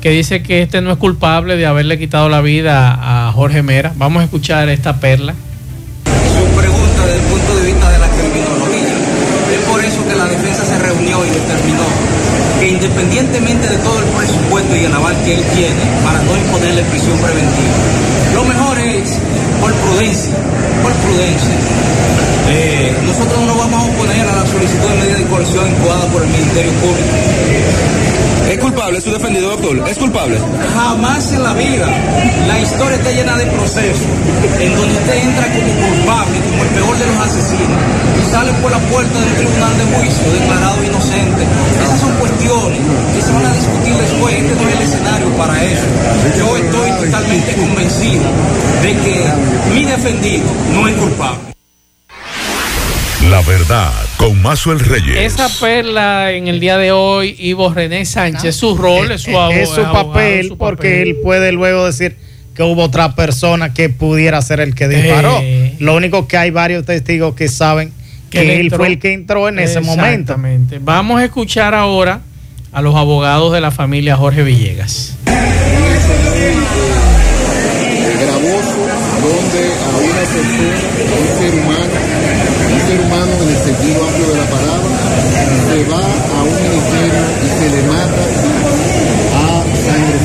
que 0.00 0.10
dice 0.10 0.42
que 0.42 0.62
este 0.62 0.80
no 0.80 0.92
es 0.92 0.98
culpable 0.98 1.56
de 1.56 1.66
haberle 1.66 1.98
quitado 1.98 2.28
la 2.28 2.40
vida 2.40 2.96
a 3.00 3.32
Jorge 3.32 3.62
Mera. 3.62 3.92
Vamos 3.96 4.22
a 4.22 4.24
escuchar 4.24 4.68
esta 4.68 4.98
perla. 4.98 5.34
Su 6.04 6.44
pregunta 6.56 7.06
desde 7.06 7.20
el 7.20 7.26
punto 7.28 7.56
de 7.56 7.62
vista 7.66 7.90
de 7.90 7.98
la 7.98 8.08
criminología. 8.08 8.94
Es 9.52 9.60
por 9.68 9.84
eso 9.84 10.00
que 10.08 10.16
la 10.16 10.24
defensa 10.24 10.64
se 10.64 10.78
reunió 10.78 11.24
y 11.24 11.28
determinó 11.28 11.84
que 12.58 12.68
independientemente 12.68 13.68
de 13.68 13.76
todo 13.78 13.98
el 14.00 14.08
presupuesto 14.16 14.76
y 14.76 14.84
el 14.84 14.92
aval 14.92 15.16
que 15.24 15.34
él 15.34 15.44
tiene 15.54 15.84
para 16.04 16.22
no 16.22 16.36
imponerle 16.36 16.82
prisión 16.84 17.16
preventiva, 17.18 17.76
lo 18.34 18.44
mejor 18.44 18.78
es 18.78 19.18
por 19.60 19.72
prudencia, 19.72 20.34
por 20.82 20.92
prudencia. 20.92 21.56
Eh, 22.52 22.92
nosotros 23.06 23.40
no 23.46 23.54
vamos 23.54 23.80
a 23.80 23.90
oponer 23.92 24.28
a 24.28 24.36
la 24.36 24.46
solicitud 24.46 24.88
de 24.88 24.96
medida 24.96 25.18
de 25.18 25.24
coerción 25.24 25.68
incoada 25.68 26.04
por 26.06 26.22
el 26.22 26.28
Ministerio 26.28 26.72
Público 26.72 28.29
¿Es 28.50 28.58
culpable 28.58 29.00
su 29.00 29.12
defendido, 29.12 29.50
doctor? 29.50 29.88
¿Es 29.88 29.96
culpable? 29.96 30.36
Jamás 30.74 31.32
en 31.32 31.42
la 31.44 31.52
vida. 31.54 31.86
La 32.48 32.58
historia 32.58 32.96
está 32.96 33.12
llena 33.12 33.36
de 33.36 33.46
procesos 33.46 34.02
en 34.58 34.74
donde 34.74 34.92
usted 34.92 35.22
entra 35.22 35.46
como 35.54 35.70
culpable, 35.70 36.40
como 36.50 36.62
el 36.64 36.68
peor 36.70 36.98
de 36.98 37.06
los 37.06 37.16
asesinos, 37.26 37.78
y 38.20 38.28
sale 38.28 38.52
por 38.54 38.72
la 38.72 38.78
puerta 38.90 39.20
de 39.20 39.26
un 39.26 39.34
tribunal 39.36 39.78
de 39.78 39.84
juicio 39.94 40.32
declarado 40.32 40.82
inocente. 40.82 41.42
Esas 41.84 42.00
son 42.00 42.12
cuestiones 42.18 42.80
que 43.14 43.22
se 43.22 43.32
van 43.32 43.46
a 43.46 43.54
discutir 43.54 43.94
después. 43.94 44.34
Este 44.34 44.54
no 44.56 44.68
es 44.68 44.74
el 44.74 44.82
escenario 44.82 45.28
para 45.38 45.64
eso. 45.64 45.86
Yo 46.36 46.56
estoy 46.56 46.90
totalmente 47.06 47.54
convencido 47.54 48.24
de 48.82 48.92
que 48.96 49.24
mi 49.74 49.84
defendido 49.84 50.46
no 50.74 50.88
es 50.88 50.96
culpable. 50.96 51.49
La 53.28 53.42
verdad, 53.42 53.92
con 54.16 54.40
Mazo 54.40 54.72
el 54.72 54.80
Reyes. 54.80 55.18
Esa 55.18 55.48
perla 55.60 56.32
en 56.32 56.48
el 56.48 56.58
día 56.58 56.78
de 56.78 56.90
hoy, 56.90 57.36
Ivo 57.38 57.72
René 57.72 58.06
Sánchez, 58.06 58.56
su 58.56 58.76
rol, 58.76 59.12
es 59.12 59.22
su, 59.22 59.30
es 59.50 59.68
su 59.68 59.82
papel, 59.82 60.54
porque 60.58 61.02
él 61.02 61.18
puede 61.22 61.52
luego 61.52 61.84
decir 61.84 62.16
que 62.54 62.62
hubo 62.62 62.84
otra 62.84 63.14
persona 63.14 63.74
que 63.74 63.90
pudiera 63.90 64.40
ser 64.40 64.60
el 64.60 64.74
que 64.74 64.88
disparó. 64.88 65.42
Lo 65.80 65.96
único 65.96 66.26
que 66.26 66.38
hay 66.38 66.50
varios 66.50 66.86
testigos 66.86 67.34
que 67.34 67.48
saben 67.48 67.92
que, 68.30 68.58
él, 68.58 68.70
fue 68.70 68.86
el 68.86 68.98
que 68.98 69.12
entró 69.12 69.48
en 69.48 69.58
ese 69.58 69.80
momento. 69.80 70.32
Exactamente. 70.32 70.78
Vamos 70.80 71.20
a 71.20 71.24
escuchar 71.24 71.74
ahora 71.74 72.22
a 72.72 72.80
los 72.80 72.94
abogados 72.94 73.52
de 73.52 73.60
la 73.60 73.70
familia 73.70 74.16
Jorge 74.16 74.42
Villegas. 74.42 75.16
gravoso 78.20 78.80
donde 79.22 79.72
a 79.74 79.96
una 79.96 80.14
persona, 80.14 80.76
a 81.00 81.18
un 81.20 81.28
ser 81.38 81.54
humano, 81.54 82.09
humano 82.98 83.30
en 83.42 83.48
el 83.48 83.60
sentido 83.62 84.02
amplio 84.02 84.26
de 84.26 84.38
la 84.40 84.48
palabra, 84.50 84.90
se 85.70 85.78
va 85.86 86.02
a 86.02 86.42
un 86.42 86.56
ministerio 86.58 87.22
y 87.38 87.48
se 87.54 87.66
le 87.70 87.82
mata 87.86 88.24
a 89.38 89.62
sangre 89.78 90.18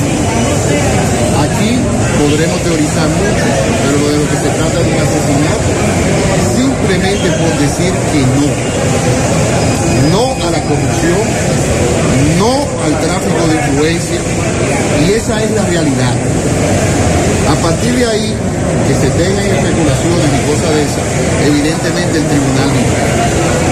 Aquí 1.46 1.78
podremos 2.18 2.60
teorizar 2.64 3.08
mucho, 3.10 3.48
pero 3.86 3.98
de 4.10 4.18
lo 4.18 4.26
que 4.30 4.38
se 4.38 4.50
trata 4.50 4.78
de 4.82 4.90
un 4.90 4.98
asesinato, 4.98 5.70
simplemente 6.58 7.28
por 7.38 7.52
decir 7.60 7.94
que 8.12 8.22
no. 8.34 8.50
No 10.12 10.48
a 10.48 10.52
la 10.52 10.62
corrupción, 10.64 11.22
no 12.40 12.66
al 12.86 13.00
tráfico 13.02 13.48
de 13.48 13.56
influencia, 13.56 14.20
y 15.06 15.12
esa 15.14 15.44
es 15.44 15.52
la 15.52 15.66
realidad. 15.66 16.25
A 17.66 17.68
partir 17.70 17.98
de 17.98 18.06
ahí, 18.06 18.30
que 18.86 18.94
se 18.94 19.10
tengan 19.10 19.42
especulaciones 19.42 20.30
y 20.38 20.40
cosas 20.46 20.70
de 20.70 20.82
esas, 20.86 21.06
evidentemente 21.50 22.14
el 22.22 22.26
tribunal 22.30 22.70
dice. 22.78 23.02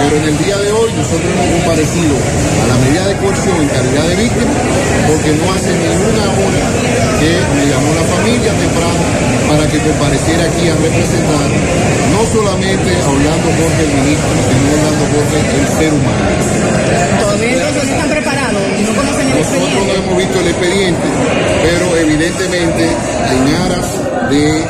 Pero 0.01 0.13
en 0.17 0.25
el 0.33 0.37
día 0.41 0.57
de 0.57 0.71
hoy 0.73 0.89
nosotros 0.97 1.29
hemos 1.29 1.49
comparecido 1.61 2.17
a 2.17 2.65
la 2.73 2.77
medida 2.81 3.05
de 3.05 3.15
coerción 3.21 3.53
en 3.61 3.69
calidad 3.69 4.05
de 4.09 4.15
víctima, 4.17 4.49
porque 5.05 5.29
no 5.37 5.45
hace 5.53 5.69
ninguna 5.77 6.25
hora 6.25 6.61
que 7.21 7.31
me 7.53 7.63
llamó 7.69 7.89
la 7.93 8.05
familia 8.17 8.51
temprano 8.57 9.01
para 9.45 9.63
que 9.69 9.77
compareciera 9.77 10.41
aquí 10.41 10.65
a 10.73 10.73
representar 10.73 11.45
no 11.53 12.21
solamente 12.33 12.89
a 12.97 13.05
Orlando 13.13 13.47
Jorge 13.61 13.81
el 13.85 13.93
ministro, 13.93 14.33
sino 14.41 14.65
a 14.65 14.73
Orlando 14.73 15.05
Jorge 15.13 15.37
el 15.37 15.67
ser 15.69 15.91
humano. 15.93 16.25
¿Todavía 17.21 17.53
entonces 17.61 17.85
están 17.93 18.09
preparados? 18.09 18.57
¿No 18.57 18.91
conocen 18.97 19.25
el 19.29 19.37
Nosotros 19.37 19.69
expediente? 19.69 19.85
no 19.85 19.93
hemos 20.01 20.17
visto 20.17 20.37
el 20.41 20.47
expediente, 20.49 21.07
pero 21.61 21.85
evidentemente 21.97 22.83
en 22.89 23.55
aras 23.55 23.82
de 24.29 24.63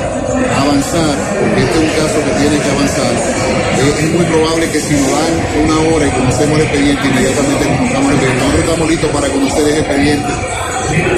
avanzar, 0.60 1.15
porque 1.39 1.62
este 1.63 1.76
es 1.78 1.84
un 1.84 1.93
caso 2.02 2.17
que 2.26 2.32
tiene 2.41 2.58
que 2.60 2.69
avanzar, 2.69 3.13
eh, 3.13 3.95
es 3.99 4.10
muy 4.12 4.26
probable 4.26 4.69
que 4.69 4.80
si 4.80 4.93
nos 4.93 5.12
dan 5.12 5.34
una 5.63 5.78
hora 5.89 6.08
y 6.08 6.12
conocemos 6.12 6.60
el 6.60 6.65
expediente, 6.65 7.08
inmediatamente 7.08 7.65
conozcamos 7.65 8.08
el 8.10 8.15
expediente. 8.15 8.43
Nosotros 8.43 8.65
estamos 8.65 8.89
listos 8.89 9.10
para 9.12 9.28
conocer 9.30 9.67
el 9.67 9.78
expediente 9.78 10.34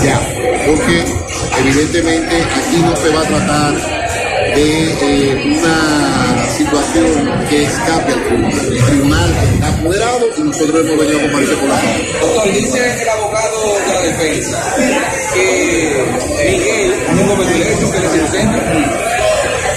ya, 0.02 0.20
porque 0.66 1.04
evidentemente 1.60 2.36
aquí 2.36 2.78
no 2.82 2.96
se 2.96 3.10
va 3.10 3.22
a 3.22 3.24
tratar 3.24 3.74
de 4.56 4.92
eh, 5.02 5.58
una 5.60 6.45
situación 6.56 7.48
que 7.50 7.64
escape 7.64 8.14
al 8.14 8.24
tribunal. 8.24 8.54
El 8.72 8.84
tribunal 8.86 9.36
está 9.54 9.68
apoderado 9.68 10.26
y 10.38 10.42
nosotros 10.42 10.86
hemos 10.86 11.00
venido 11.00 11.20
a 11.20 11.22
comparecer 11.24 11.58
por 11.58 11.70
la 11.70 11.82
causa. 11.82 12.20
Doctor, 12.22 12.54
dice 12.54 13.02
el 13.02 13.10
abogado 13.10 13.80
de 13.80 13.94
la 13.94 14.02
defensa 14.02 14.76
que 15.34 16.06
Miguel 16.50 16.94
un 17.10 17.28
joven 17.28 17.48
derecho 17.60 17.92
que 17.92 17.98
es 17.98 18.16
inocente. 18.16 18.58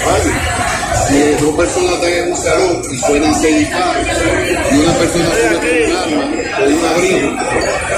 Vale. 0.05 0.59
Si 1.07 1.43
dos 1.43 1.55
personas 1.55 1.93
están 1.93 2.13
en 2.13 2.31
un 2.31 2.37
salón 2.37 2.81
y 2.91 2.97
suenan 2.97 3.35
seis 3.41 3.59
disparos 3.59 4.07
y 4.71 4.75
una 4.77 4.93
persona 4.93 5.25
sube 5.25 5.57
con 5.59 5.89
un 5.89 5.97
arma 5.97 6.23
o 6.59 6.69
un 6.69 6.85
abrigo, 6.85 7.31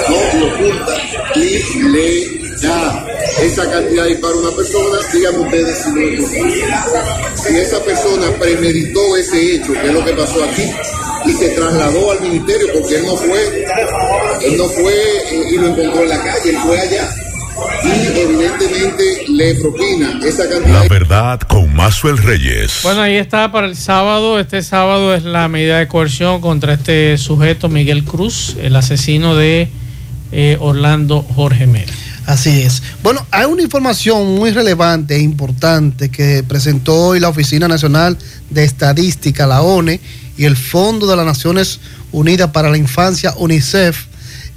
no 0.09 0.39
lo 0.39 0.55
oculta 0.55 0.97
y 1.35 1.81
le 1.83 2.40
da 2.61 3.05
esa 3.41 3.69
cantidad 3.69 4.03
de 4.03 4.09
disparos 4.09 4.37
a 4.37 4.47
una 4.47 4.55
persona, 4.55 4.97
díganme 5.13 5.39
ustedes 5.39 5.77
si 5.77 5.89
no 5.91 6.01
es. 6.01 7.41
Si 7.41 7.57
esa 7.57 7.83
persona 7.83 8.27
premeditó 8.39 9.17
ese 9.17 9.55
hecho, 9.55 9.73
que 9.73 9.87
es 9.87 9.93
lo 9.93 10.05
que 10.05 10.13
pasó 10.13 10.43
aquí, 10.43 10.69
y 11.25 11.33
se 11.33 11.49
trasladó 11.49 12.11
al 12.11 12.21
ministerio 12.21 12.67
porque 12.73 12.95
él 12.95 13.05
no 13.05 13.15
fue, 13.15 13.65
él 14.43 14.57
no 14.57 14.65
fue 14.65 14.93
eh, 14.93 15.43
y 15.51 15.57
lo 15.57 15.67
encontró 15.67 16.03
en 16.03 16.09
la 16.09 16.23
calle, 16.23 16.49
él 16.49 16.57
fue 16.57 16.79
allá. 16.79 17.09
Y 17.83 18.19
evidentemente 18.19 19.03
le 19.27 19.55
propina 19.55 20.19
esa 20.25 20.49
cantidad 20.49 20.81
La 20.81 20.87
verdad 20.87 21.39
con 21.41 21.73
Mazuel 21.75 22.17
Reyes. 22.17 22.79
Bueno, 22.81 23.01
ahí 23.01 23.15
está 23.15 23.51
para 23.51 23.67
el 23.67 23.75
sábado. 23.75 24.39
Este 24.39 24.63
sábado 24.63 25.13
es 25.13 25.23
la 25.23 25.47
medida 25.47 25.77
de 25.77 25.87
coerción 25.87 26.41
contra 26.41 26.73
este 26.73 27.17
sujeto, 27.17 27.69
Miguel 27.69 28.03
Cruz, 28.03 28.55
el 28.59 28.75
asesino 28.75 29.35
de 29.35 29.69
eh, 30.31 30.57
Orlando 30.59 31.21
Jorge 31.21 31.67
Mera. 31.67 31.93
Así 32.31 32.61
es. 32.61 32.81
Bueno, 33.03 33.27
hay 33.29 33.43
una 33.43 33.61
información 33.61 34.35
muy 34.35 34.51
relevante 34.51 35.17
e 35.17 35.19
importante 35.19 36.09
que 36.09 36.43
presentó 36.43 37.07
hoy 37.07 37.19
la 37.19 37.27
Oficina 37.27 37.67
Nacional 37.67 38.17
de 38.49 38.63
Estadística, 38.63 39.45
la 39.45 39.61
ONE, 39.61 39.99
y 40.37 40.45
el 40.45 40.55
Fondo 40.55 41.07
de 41.07 41.17
las 41.17 41.25
Naciones 41.25 41.81
Unidas 42.13 42.51
para 42.51 42.69
la 42.69 42.77
Infancia, 42.77 43.33
UNICEF, 43.35 44.05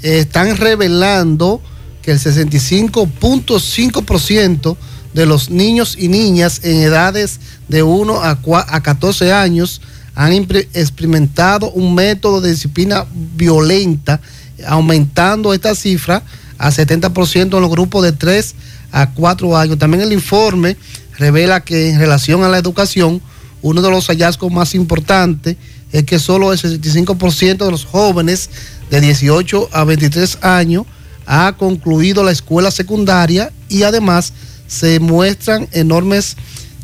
eh, 0.05 0.21
están 0.21 0.57
revelando 0.57 1.61
que 2.01 2.13
el 2.13 2.21
65.5% 2.21 4.77
de 5.13 5.27
los 5.27 5.51
niños 5.51 5.97
y 5.99 6.07
niñas 6.07 6.61
en 6.63 6.81
edades 6.81 7.41
de 7.67 7.83
1 7.83 8.23
a, 8.23 8.37
4 8.37 8.73
a 8.73 8.81
14 8.85 9.33
años 9.33 9.81
han 10.15 10.33
experimentado 10.33 11.73
un 11.73 11.93
método 11.93 12.41
de 12.41 12.51
disciplina 12.51 13.05
violenta, 13.35 14.21
aumentando 14.65 15.53
esta 15.53 15.75
cifra 15.75 16.23
a 16.59 16.71
70% 16.71 17.55
en 17.57 17.61
los 17.61 17.71
grupos 17.71 18.03
de 18.03 18.13
3 18.13 18.55
a 18.93 19.11
4 19.11 19.57
años. 19.57 19.79
También 19.79 20.03
el 20.03 20.13
informe 20.13 20.77
revela 21.19 21.61
que 21.65 21.91
en 21.91 21.99
relación 21.99 22.45
a 22.45 22.49
la 22.49 22.59
educación, 22.59 23.21
uno 23.63 23.83
de 23.83 23.91
los 23.91 24.07
hallazgos 24.07 24.53
más 24.53 24.75
importantes 24.75 25.57
es 25.93 26.05
que 26.05 26.19
solo 26.19 26.53
el 26.53 26.59
65% 26.59 27.65
de 27.65 27.71
los 27.71 27.85
jóvenes 27.85 28.51
de 28.91 29.01
18 29.01 29.71
a 29.73 29.85
23 29.85 30.39
años 30.43 30.87
ha 31.27 31.55
concluido 31.57 32.23
la 32.23 32.33
escuela 32.33 32.71
secundaria 32.71 33.53
y 33.69 33.85
además 33.85 34.33
se 34.67 35.01
muestran 35.01 35.69
enormes 35.73 36.37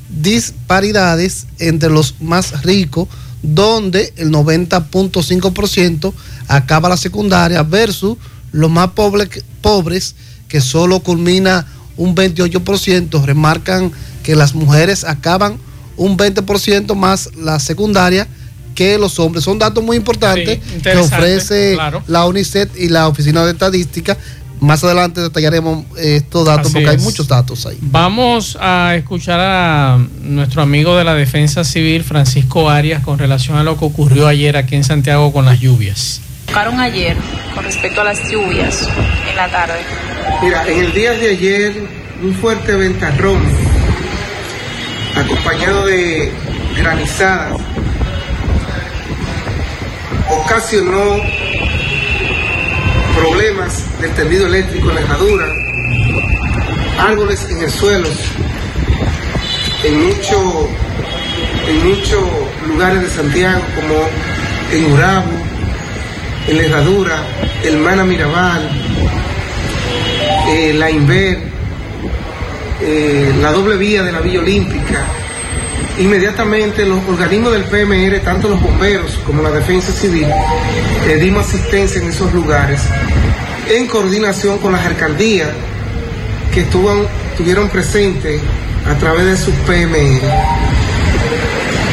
disparidades 0.08 1.46
entre 1.58 1.90
los 1.90 2.20
más 2.20 2.62
ricos, 2.62 3.08
donde 3.42 4.12
el 4.16 4.30
90.5% 4.30 6.12
acaba 6.48 6.88
la 6.88 6.96
secundaria 6.96 7.62
versus 7.62 8.16
los 8.52 8.70
más 8.70 8.88
pobre- 8.90 9.28
pobres, 9.62 10.14
que 10.48 10.60
solo 10.60 11.00
culmina 11.00 11.66
un 11.96 12.14
28%. 12.14 13.24
Remarcan 13.24 13.92
que 14.22 14.34
las 14.36 14.54
mujeres 14.54 15.04
acaban 15.04 15.56
un 15.96 16.16
20% 16.16 16.94
más 16.94 17.30
la 17.36 17.58
secundaria 17.60 18.26
que 18.74 18.98
los 18.98 19.18
hombres. 19.18 19.44
Son 19.44 19.58
datos 19.58 19.82
muy 19.84 19.96
importantes 19.96 20.58
Sí, 20.74 20.80
que 20.82 20.96
ofrece 20.96 21.72
claro. 21.74 22.02
la 22.06 22.24
UNICEF 22.26 22.70
y 22.78 22.88
la 22.88 23.08
Oficina 23.08 23.44
de 23.44 23.52
Estadística. 23.52 24.16
Más 24.60 24.84
adelante 24.84 25.20
detallaremos 25.22 25.84
eh, 25.96 26.16
estos 26.16 26.44
datos 26.46 26.66
Así 26.66 26.74
porque 26.74 26.90
hay 26.90 26.98
muchos 26.98 27.26
datos 27.26 27.64
ahí. 27.66 27.78
Vamos 27.80 28.58
a 28.60 28.94
escuchar 28.94 29.40
a 29.40 29.98
nuestro 30.22 30.60
amigo 30.62 30.96
de 30.96 31.04
la 31.04 31.14
Defensa 31.14 31.64
Civil, 31.64 32.04
Francisco 32.04 32.68
Arias, 32.68 33.02
con 33.02 33.18
relación 33.18 33.56
a 33.56 33.62
lo 33.62 33.78
que 33.78 33.86
ocurrió 33.86 34.26
ayer 34.28 34.56
aquí 34.58 34.76
en 34.76 34.84
Santiago 34.84 35.32
con 35.32 35.46
las 35.46 35.60
lluvias. 35.60 36.20
Tocaron 36.50 36.80
ayer 36.80 37.16
con 37.54 37.64
respecto 37.64 38.00
a 38.00 38.04
las 38.04 38.28
lluvias 38.28 38.88
en 39.28 39.36
la 39.36 39.48
tarde? 39.48 39.78
Mira, 40.42 40.66
en 40.66 40.80
el 40.80 40.92
día 40.92 41.12
de 41.12 41.30
ayer, 41.30 41.72
un 42.22 42.34
fuerte 42.34 42.74
ventarrón, 42.74 43.40
acompañado 45.16 45.86
de 45.86 46.32
granizadas, 46.76 47.52
ocasionó 50.28 51.20
problemas 53.16 53.84
del 54.00 54.10
tendido 54.14 54.46
eléctrico 54.46 54.88
en 54.90 54.94
la 54.96 55.00
herradura, 55.02 55.46
árboles 56.98 57.46
en 57.48 57.62
el 57.62 57.70
suelo, 57.70 58.08
en, 59.84 60.06
mucho- 60.06 60.68
en 61.68 61.88
muchos 61.88 62.24
lugares 62.66 63.02
de 63.02 63.08
Santiago, 63.10 63.62
como 63.76 63.94
en 64.72 64.92
Urabo, 64.92 65.30
en 66.48 66.56
la 66.56 66.62
herradura, 66.64 67.22
el 67.64 67.76
Mana 67.78 68.04
Mirabal, 68.04 68.68
eh, 70.48 70.72
la 70.74 70.90
Inver, 70.90 71.38
eh, 72.80 73.32
la 73.40 73.52
doble 73.52 73.76
vía 73.76 74.02
de 74.02 74.12
la 74.12 74.20
Villa 74.20 74.40
Olímpica. 74.40 75.04
Inmediatamente 75.98 76.86
los 76.86 76.98
organismos 77.08 77.52
del 77.52 77.64
PMR, 77.64 78.20
tanto 78.20 78.48
los 78.48 78.60
bomberos 78.60 79.12
como 79.26 79.42
la 79.42 79.50
defensa 79.50 79.92
civil, 79.92 80.26
le 81.06 81.16
dimos 81.16 81.46
asistencia 81.46 82.00
en 82.00 82.08
esos 82.08 82.32
lugares, 82.32 82.80
en 83.68 83.86
coordinación 83.86 84.58
con 84.58 84.72
las 84.72 84.84
alcaldías 84.86 85.48
que 86.54 86.60
estuvo- 86.62 87.06
estuvieron 87.32 87.68
presentes 87.68 88.40
a 88.90 88.94
través 88.98 89.26
de 89.26 89.36
sus 89.36 89.54
PMR. 89.66 90.22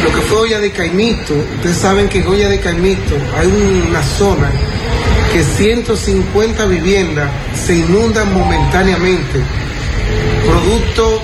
Lo 0.08 0.13
que 0.13 0.22
fue 0.22 0.38
Olla 0.39 0.60
de 0.60 0.72
Caimito, 0.72 1.34
ustedes 1.56 1.78
saben 1.78 2.08
que 2.08 2.26
Olla 2.26 2.48
de 2.48 2.60
Caimito 2.62 3.15
hay 3.38 3.48
una 3.48 4.02
zona 4.02 4.50
que 5.34 5.43
150 5.43 6.65
viviendas 6.65 7.30
se 7.54 7.76
inundan 7.76 8.34
momentáneamente, 8.34 9.41
producto 10.46 11.22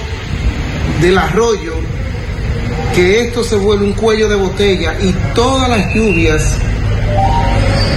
del 1.02 1.18
arroyo 1.18 1.76
que 2.94 3.22
esto 3.22 3.44
se 3.44 3.56
vuelve 3.56 3.86
un 3.86 3.94
cuello 3.94 4.28
de 4.28 4.36
botella 4.36 4.96
y 5.02 5.14
todas 5.34 5.70
las 5.70 5.94
lluvias 5.96 6.58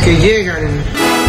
que 0.04 0.16
llegan 0.16 0.68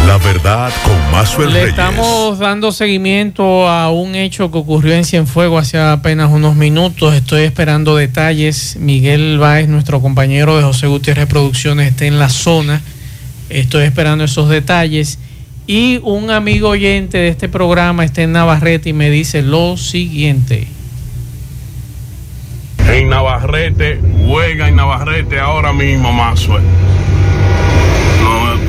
La 0.08 0.16
verdad 0.16 0.72
con 0.84 1.12
Mazuel 1.12 1.48
Le 1.52 1.54
Reyes. 1.54 1.68
estamos 1.68 2.38
dando 2.38 2.72
seguimiento 2.72 3.68
a 3.68 3.90
un 3.90 4.14
hecho 4.14 4.50
que 4.50 4.56
ocurrió 4.56 4.94
en 4.94 5.04
Cienfuegos 5.04 5.60
hace 5.60 5.78
apenas 5.78 6.30
unos 6.30 6.56
minutos. 6.56 7.12
Estoy 7.12 7.42
esperando 7.42 7.94
detalles. 7.94 8.76
Miguel 8.80 9.36
Báez, 9.38 9.68
nuestro 9.68 10.00
compañero 10.00 10.56
de 10.56 10.62
José 10.62 10.86
Gutiérrez 10.86 11.26
Producciones, 11.26 11.88
está 11.90 12.06
en 12.06 12.18
la 12.18 12.30
zona. 12.30 12.80
Estoy 13.50 13.84
esperando 13.84 14.24
esos 14.24 14.48
detalles. 14.48 15.18
Y 15.66 16.00
un 16.02 16.30
amigo 16.30 16.70
oyente 16.70 17.18
de 17.18 17.28
este 17.28 17.50
programa 17.50 18.02
está 18.02 18.22
en 18.22 18.32
Navarrete 18.32 18.88
y 18.88 18.94
me 18.94 19.10
dice 19.10 19.42
lo 19.42 19.76
siguiente. 19.76 20.68
En 22.90 23.10
Navarrete, 23.10 24.00
juega 24.26 24.68
en 24.68 24.76
Navarrete 24.76 25.38
ahora 25.38 25.74
mismo, 25.74 26.10
Mazue. 26.14 26.62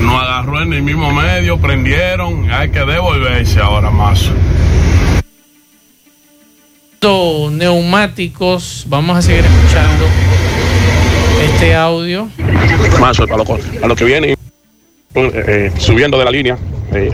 Nos, 0.09 0.23
agarró 0.23 0.61
en 0.63 0.73
el 0.73 0.81
mismo 0.81 1.11
medio, 1.13 1.59
prendieron, 1.59 2.51
hay 2.51 2.69
que 2.69 2.79
devolverse 2.79 3.59
ahora, 3.59 3.91
Mazue. 3.91 4.33
Neumáticos, 7.51 8.85
vamos 8.87 9.17
a 9.17 9.21
seguir 9.21 9.45
escuchando 9.45 10.05
este 11.43 11.75
audio. 11.75 12.27
Mazue, 12.99 13.27
para 13.27 13.43
lo, 13.43 13.59
a 13.83 13.87
lo 13.87 13.95
que 13.95 14.03
viene, 14.05 14.35
eh, 15.13 15.71
subiendo 15.77 16.17
de 16.17 16.25
la 16.25 16.31
línea, 16.31 16.57
eh, 16.93 17.11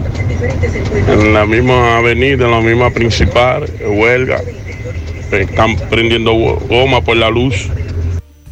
en 1.09 1.33
la 1.33 1.45
misma 1.45 1.97
avenida, 1.97 2.45
en 2.45 2.51
la 2.51 2.61
misma 2.61 2.91
principal, 2.91 3.65
huelga, 3.81 4.39
eh, 4.39 5.47
están 5.49 5.75
prendiendo 5.89 6.33
goma 6.33 7.01
por 7.01 7.17
la 7.17 7.29
luz. 7.29 7.69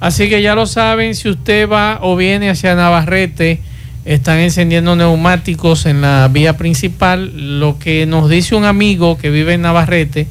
Así 0.02 0.28
que 0.28 0.42
ya 0.42 0.54
lo 0.54 0.66
saben, 0.66 1.16
si 1.16 1.30
usted 1.30 1.70
va 1.70 2.00
o 2.02 2.18
viene 2.18 2.50
hacia 2.50 2.76
Navarrete, 2.76 3.62
están 4.06 4.40
encendiendo 4.40 4.96
neumáticos 4.96 5.86
en 5.86 6.02
la 6.02 6.30
vía 6.32 6.58
principal. 6.58 7.60
Lo 7.60 7.80
que 7.80 8.06
nos 8.06 8.30
dice 8.30 8.56
un 8.56 8.66
amigo 8.66 9.18
que 9.18 9.30
vive 9.30 9.54
en 9.54 9.62
Navarrete 9.62 10.28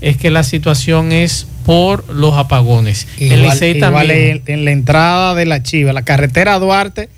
es 0.00 0.16
que 0.16 0.30
la 0.30 0.42
situación 0.42 1.12
es 1.12 1.46
por 1.64 2.08
los 2.12 2.34
apagones. 2.34 3.06
el 3.18 3.42
Licey 3.42 3.76
igual 3.76 4.06
también. 4.08 4.42
en, 4.46 4.54
en 4.54 4.64
la 4.64 4.70
entrada 4.70 5.34
de 5.34 5.46
la 5.46 5.62
Chiva, 5.62 5.92
la 5.92 6.02
carretera 6.02 6.58
Duarte, 6.58 7.08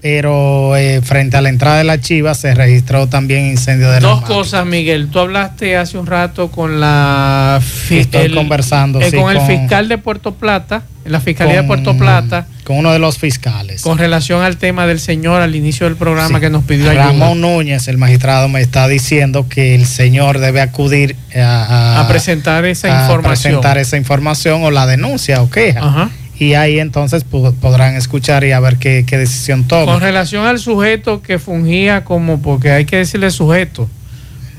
pero 0.00 0.76
eh, 0.76 1.00
frente 1.02 1.36
a 1.36 1.40
la 1.40 1.48
entrada 1.48 1.78
de 1.78 1.84
la 1.84 2.00
Chiva 2.00 2.34
se 2.34 2.54
registró 2.54 3.08
también 3.08 3.46
incendio 3.46 3.90
de 3.90 4.00
Dos 4.00 4.22
cosas, 4.22 4.64
Miguel. 4.64 5.08
Tú 5.10 5.18
hablaste 5.18 5.76
hace 5.76 5.98
un 5.98 6.06
rato 6.06 6.50
con 6.50 6.80
la 6.80 7.60
Estoy 7.90 8.32
conversando, 8.32 9.00
eh, 9.00 9.10
sí, 9.10 9.16
con 9.16 9.34
el 9.34 9.40
fiscal 9.42 9.88
de 9.88 9.98
Puerto 9.98 10.34
Plata, 10.34 10.84
en 11.06 11.12
la 11.12 11.20
fiscalía 11.20 11.62
de 11.62 11.66
Puerto 11.68 11.96
Plata, 11.96 12.46
Con 12.64 12.76
uno 12.78 12.92
de 12.92 12.98
los 12.98 13.16
fiscales. 13.18 13.80
con 13.82 13.96
relación 13.96 14.42
al 14.42 14.56
tema 14.56 14.86
del 14.86 14.98
señor 15.00 15.40
al 15.40 15.54
inicio 15.54 15.86
del 15.86 15.96
programa 15.96 16.38
Sí. 16.38 16.40
que 16.42 16.50
nos 16.50 16.64
pidió 16.64 16.90
ayuda. 16.90 17.06
Ramón 17.06 17.40
Núñez, 17.40 17.88
el 17.88 17.96
magistrado, 17.96 18.48
me 18.48 18.60
está 18.60 18.88
diciendo 18.88 19.48
que 19.48 19.74
el 19.74 19.86
señor 19.86 20.38
debe 20.40 20.60
acudir 20.60 21.16
a, 21.34 22.00
A 22.00 22.08
presentar 22.08 22.64
esa 22.64 22.88
a 22.88 23.02
información. 23.02 23.52
presentar 23.54 23.78
esa 23.78 23.96
información 23.96 24.62
o 24.64 24.70
la 24.70 24.86
denuncia 24.86 25.40
o 25.42 25.48
queja. 25.50 25.80
Ajá. 25.80 26.10
Y 26.38 26.52
ahí 26.52 26.80
entonces 26.80 27.24
podrán 27.24 27.94
escuchar 27.96 28.44
y 28.44 28.52
a 28.52 28.60
ver 28.60 28.76
qué, 28.76 29.04
qué 29.06 29.16
decisión 29.16 29.64
toma. 29.64 29.92
Con 29.92 30.02
relación 30.02 30.44
al 30.44 30.58
sujeto 30.58 31.22
que 31.22 31.38
fungía 31.38 32.04
como, 32.04 32.42
porque 32.42 32.72
hay 32.72 32.84
que 32.84 32.96
decirle 32.98 33.30
sujeto, 33.30 33.88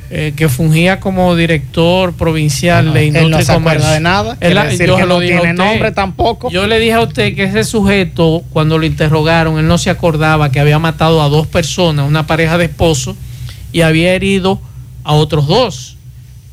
eh, 0.10 0.34
que 0.36 0.48
fungía 0.48 1.00
como 1.02 1.36
director 1.36 2.14
provincial 2.14 2.94
de 2.94 3.00
él 3.02 3.08
industria 3.08 3.38
no 3.40 3.44
se 3.46 3.52
acuerda 3.52 3.92
de 3.92 4.00
nada, 4.00 4.38
Él- 4.40 4.54
quiere 4.54 4.70
decir 4.70 4.88
yo 4.88 4.96
que 4.98 5.06
no 5.06 5.20
tiene 5.20 5.38
usted. 5.42 5.54
nombre 5.54 5.92
tampoco. 5.92 6.50
Yo 6.50 6.66
le 6.66 6.80
dije 6.80 6.94
a 6.94 7.02
usted 7.02 7.36
que 7.36 7.44
ese 7.44 7.64
sujeto, 7.66 8.44
cuando 8.52 8.78
lo 8.78 8.86
interrogaron, 8.86 9.60
él 9.60 9.68
no 9.68 9.78
se 9.78 9.90
acordaba 9.90 10.50
que 10.52 10.60
había 10.62 10.80
matado 10.80 11.22
a 11.22 11.28
dos 11.30 11.46
personas, 11.48 12.08
una 12.08 12.26
pareja 12.26 12.58
de 12.58 12.66
esposos, 12.66 13.16
y 13.74 13.82
había 13.82 14.14
herido 14.14 14.62
a 15.04 15.14
otros 15.14 15.48
dos. 15.48 15.98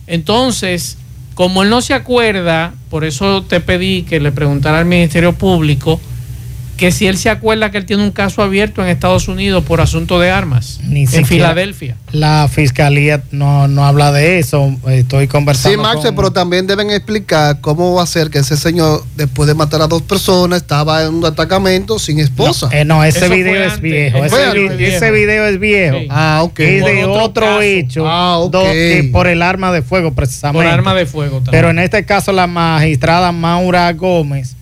Entonces, 0.07 0.99
como 1.35 1.63
él 1.63 1.71
no 1.71 1.81
se 1.81 1.95
acuerda, 1.95 2.75
por 2.91 3.05
eso 3.05 3.43
te 3.43 3.61
pedí 3.61 4.03
que 4.03 4.21
le 4.21 4.33
preguntara 4.33 4.79
al 4.79 4.85
Ministerio 4.85 5.33
Público 5.33 6.01
que 6.77 6.91
si 6.93 7.07
él 7.07 7.17
se 7.17 7.31
acuerda 7.31 7.71
que 7.71 7.79
él 7.79 7.87
tiene 7.87 8.03
un 8.03 8.11
caso 8.11 8.43
abierto 8.43 8.83
en 8.83 8.89
Estados 8.89 9.29
Unidos 9.29 9.65
por 9.65 9.81
asunto 9.81 10.19
de 10.19 10.31
armas, 10.31 10.81
Ni 10.85 11.05
en 11.13 11.25
Filadelfia. 11.27 11.97
La 12.13 12.49
fiscalía 12.53 13.23
no, 13.31 13.69
no 13.69 13.85
habla 13.85 14.11
de 14.13 14.39
eso. 14.39 14.75
Estoy 14.89 15.25
Sí, 15.25 15.29
conversando. 15.29 15.83
Max, 15.83 16.01
con- 16.05 16.15
pero 16.17 16.31
también 16.33 16.67
deben 16.67 16.91
explicar 16.91 17.61
cómo 17.61 17.95
va 17.95 18.03
a 18.03 18.07
ser 18.07 18.31
que 18.31 18.39
ese 18.39 18.57
señor, 18.57 19.05
después 19.17 19.47
de 19.47 19.55
matar 19.55 19.83
a 19.83 19.87
dos 19.87 20.03
personas, 20.03 20.63
estaba 20.63 21.03
en 21.05 21.15
un 21.15 21.25
atacamento 21.25 21.99
sin 21.99 22.19
esposa. 22.19 22.69
Eh, 22.73 22.85
no, 22.85 23.03
ese 23.05 23.29
video 23.29 23.65
es 23.65 23.81
viejo. 23.81 24.25
Ese, 24.25 24.51
vi- 24.53 24.85
ese 24.85 25.11
video 25.11 25.47
es 25.47 25.59
viejo. 25.61 25.99
Ah, 26.11 26.41
ok. 26.43 26.59
Es 26.61 26.83
Por 26.83 26.91
de 26.93 27.05
otro 27.05 27.63
hecho. 27.63 28.05
Ah, 28.09 28.39
ok. 28.39 28.53
do- 28.53 28.63
que 28.65 29.09
por 29.13 29.27
el 29.27 29.43
arma 29.43 29.73
de 29.73 29.83
fuego, 29.83 30.13
precisamente. 30.13 30.65
Por 30.67 30.73
arma 30.73 30.95
de 30.95 31.07
fuego 31.07 31.37
también. 31.37 31.53
Pero 31.53 31.71
en 31.71 31.79
este 31.79 32.05
caso, 32.05 32.33
la 32.33 32.47
magistrada 32.47 33.33
Maura 33.33 33.93
Gómez, 33.93 34.57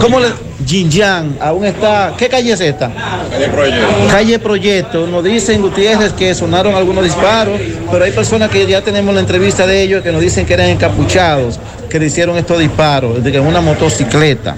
¿Cómo 0.00 0.20
le... 0.20 0.45
Jinyan, 0.64 1.36
aún 1.40 1.66
está... 1.66 2.14
¿Qué 2.16 2.28
calle 2.28 2.52
es 2.52 2.60
esta? 2.60 2.90
Calle 3.30 3.48
Proyecto. 3.48 3.86
Calle 4.10 4.38
Proyecto, 4.38 5.06
nos 5.06 5.22
dicen 5.22 5.60
Gutiérrez 5.60 6.12
que 6.12 6.34
sonaron 6.34 6.74
algunos 6.74 7.04
disparos, 7.04 7.60
pero 7.90 8.04
hay 8.04 8.12
personas 8.12 8.50
que 8.50 8.66
ya 8.66 8.80
tenemos 8.80 9.14
la 9.14 9.20
entrevista 9.20 9.66
de 9.66 9.82
ellos 9.82 10.02
que 10.02 10.12
nos 10.12 10.20
dicen 10.20 10.46
que 10.46 10.54
eran 10.54 10.68
encapuchados, 10.68 11.60
que 11.90 11.98
le 11.98 12.06
hicieron 12.06 12.36
estos 12.36 12.58
disparos, 12.58 13.22
de 13.22 13.30
que 13.30 13.38
en 13.38 13.46
una 13.46 13.60
motocicleta. 13.60 14.56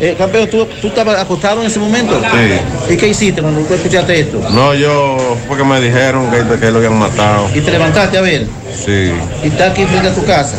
Eh, 0.00 0.14
campeón, 0.18 0.48
¿tú, 0.48 0.66
¿tú 0.80 0.88
estabas 0.88 1.20
acostado 1.20 1.60
en 1.60 1.66
ese 1.66 1.78
momento? 1.78 2.20
Sí. 2.20 2.94
¿Y 2.94 2.96
qué 2.96 3.08
hiciste 3.08 3.40
cuando 3.42 3.60
tú 3.62 3.74
escuchaste 3.74 4.20
esto? 4.20 4.40
No, 4.50 4.74
yo, 4.74 5.36
porque 5.46 5.62
me 5.62 5.80
dijeron 5.80 6.30
que, 6.30 6.58
que 6.58 6.70
lo 6.70 6.78
habían 6.78 6.98
matado. 6.98 7.48
¿Y 7.54 7.60
te 7.60 7.70
levantaste 7.70 8.18
a 8.18 8.20
ver? 8.20 8.46
Sí. 8.84 9.12
¿Y 9.42 9.48
está 9.48 9.66
aquí 9.66 9.84
frente 9.84 10.08
a 10.08 10.14
tu 10.14 10.24
casa? 10.24 10.56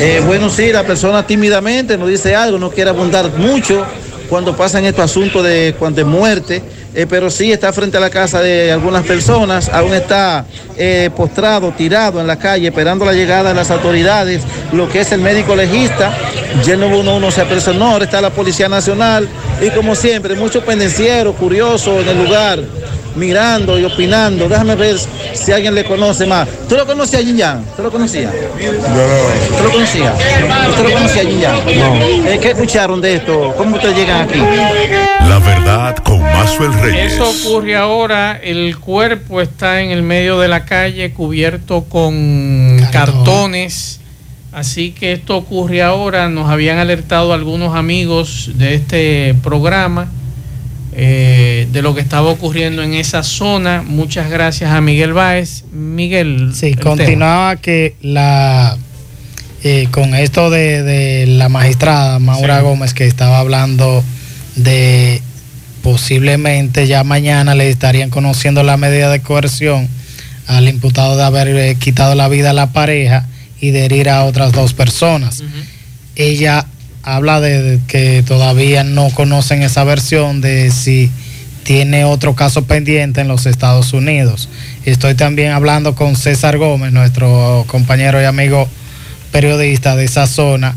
Eh, 0.00 0.22
bueno, 0.24 0.48
sí, 0.48 0.72
la 0.72 0.84
persona 0.84 1.26
tímidamente 1.26 1.98
nos 1.98 2.08
dice 2.08 2.36
algo, 2.36 2.56
no 2.56 2.70
quiere 2.70 2.90
abundar 2.90 3.32
mucho 3.36 3.84
cuando 4.28 4.56
pasan 4.56 4.84
estos 4.84 5.04
asuntos 5.04 5.42
de, 5.42 5.74
cuando 5.76 5.96
de 5.96 6.04
muerte, 6.04 6.62
eh, 6.94 7.06
pero 7.10 7.30
sí 7.30 7.50
está 7.50 7.72
frente 7.72 7.96
a 7.96 8.00
la 8.00 8.08
casa 8.08 8.40
de 8.40 8.70
algunas 8.70 9.04
personas, 9.04 9.68
aún 9.68 9.92
está 9.94 10.44
eh, 10.76 11.10
postrado, 11.16 11.72
tirado 11.72 12.20
en 12.20 12.28
la 12.28 12.38
calle, 12.38 12.68
esperando 12.68 13.04
la 13.04 13.12
llegada 13.12 13.48
de 13.48 13.56
las 13.56 13.72
autoridades, 13.72 14.42
lo 14.72 14.88
que 14.88 15.00
es 15.00 15.10
el 15.10 15.20
médico 15.20 15.56
legista, 15.56 16.16
ya 16.64 16.76
uno, 16.76 17.16
uno 17.16 17.30
se 17.32 17.40
apersonó, 17.40 17.98
está 17.98 18.20
la 18.20 18.30
Policía 18.30 18.68
Nacional 18.68 19.28
y 19.60 19.70
como 19.70 19.96
siempre, 19.96 20.36
muchos 20.36 20.62
pendencieros, 20.62 21.34
curiosos 21.34 22.02
en 22.02 22.08
el 22.08 22.24
lugar, 22.24 22.60
mirando 23.18 23.78
y 23.78 23.84
opinando. 23.84 24.48
Déjame 24.48 24.74
ver 24.76 24.96
si 25.34 25.52
alguien 25.52 25.74
le 25.74 25.84
conoce 25.84 26.26
más. 26.26 26.48
¿Tú 26.68 26.76
lo 26.76 26.86
conocías 26.86 27.22
a 27.22 27.24
Yin 27.24 27.36
Yang? 27.36 27.64
¿Tú 27.76 27.82
lo 27.82 27.90
conocías? 27.90 28.32
¿Tú 28.32 29.62
lo 29.64 29.70
conocías? 29.70 30.14
¿Usted 30.70 30.84
lo 30.84 30.92
conocía 30.92 31.22
a 31.22 31.24
Yin 31.24 31.40
Yang? 31.40 31.56
No. 31.78 32.40
¿Qué 32.40 32.50
escucharon 32.50 33.00
de 33.00 33.14
esto? 33.16 33.54
¿Cómo 33.56 33.76
ustedes 33.76 33.96
llegan 33.96 34.22
aquí? 34.22 34.38
La 34.38 35.38
verdad 35.40 35.96
con 35.98 36.22
Mazuel 36.22 36.72
Reyes. 36.74 37.14
Eso 37.14 37.30
ocurre 37.30 37.76
ahora. 37.76 38.40
El 38.42 38.78
cuerpo 38.78 39.40
está 39.40 39.82
en 39.82 39.90
el 39.90 40.02
medio 40.02 40.38
de 40.38 40.48
la 40.48 40.64
calle 40.64 41.12
cubierto 41.12 41.84
con 41.84 42.80
cartones. 42.92 44.00
Así 44.52 44.92
que 44.92 45.12
esto 45.12 45.36
ocurre 45.36 45.82
ahora. 45.82 46.28
Nos 46.28 46.48
habían 46.50 46.78
alertado 46.78 47.32
algunos 47.32 47.76
amigos 47.76 48.52
de 48.54 48.74
este 48.74 49.34
programa 49.42 50.08
eh, 51.00 51.68
de 51.70 51.80
lo 51.80 51.94
que 51.94 52.00
estaba 52.00 52.28
ocurriendo 52.28 52.82
en 52.82 52.94
esa 52.94 53.22
zona. 53.22 53.82
Muchas 53.86 54.28
gracias 54.30 54.72
a 54.72 54.80
Miguel 54.80 55.12
Báez. 55.12 55.62
Miguel. 55.72 56.50
Sí, 56.54 56.72
tema. 56.72 56.82
continuaba 56.82 57.54
que 57.56 57.94
la 58.02 58.76
eh, 59.62 59.86
con 59.92 60.16
esto 60.16 60.50
de, 60.50 60.82
de 60.82 61.26
la 61.28 61.48
magistrada 61.48 62.18
Maura 62.18 62.58
Sí. 62.58 62.64
Gómez 62.64 62.94
que 62.94 63.06
estaba 63.06 63.38
hablando 63.38 64.02
de 64.56 65.22
posiblemente 65.84 66.88
ya 66.88 67.04
mañana 67.04 67.54
le 67.54 67.70
estarían 67.70 68.10
conociendo 68.10 68.64
la 68.64 68.76
medida 68.76 69.08
de 69.08 69.20
coerción 69.20 69.88
al 70.48 70.68
imputado 70.68 71.16
de 71.16 71.22
haber 71.22 71.48
eh, 71.48 71.76
quitado 71.78 72.16
la 72.16 72.28
vida 72.28 72.50
a 72.50 72.54
la 72.54 72.72
pareja 72.72 73.28
y 73.60 73.70
de 73.70 73.84
herir 73.84 74.08
a 74.08 74.24
otras 74.24 74.50
dos 74.50 74.74
personas. 74.74 75.44
Ella 76.16 76.66
habla 77.02 77.40
de 77.40 77.80
que 77.86 78.22
todavía 78.26 78.84
no 78.84 79.10
conocen 79.10 79.62
esa 79.62 79.84
versión 79.84 80.40
de 80.40 80.70
si 80.70 81.10
tiene 81.62 82.04
otro 82.04 82.34
caso 82.34 82.64
pendiente 82.64 83.20
en 83.20 83.28
los 83.28 83.46
Estados 83.46 83.92
Unidos. 83.92 84.48
Estoy 84.84 85.14
también 85.14 85.52
hablando 85.52 85.94
con 85.94 86.16
César 86.16 86.56
Gómez, 86.56 86.92
nuestro 86.92 87.64
compañero 87.66 88.20
y 88.22 88.24
amigo 88.24 88.68
periodista 89.32 89.94
de 89.94 90.06
esa 90.06 90.26
zona. 90.26 90.76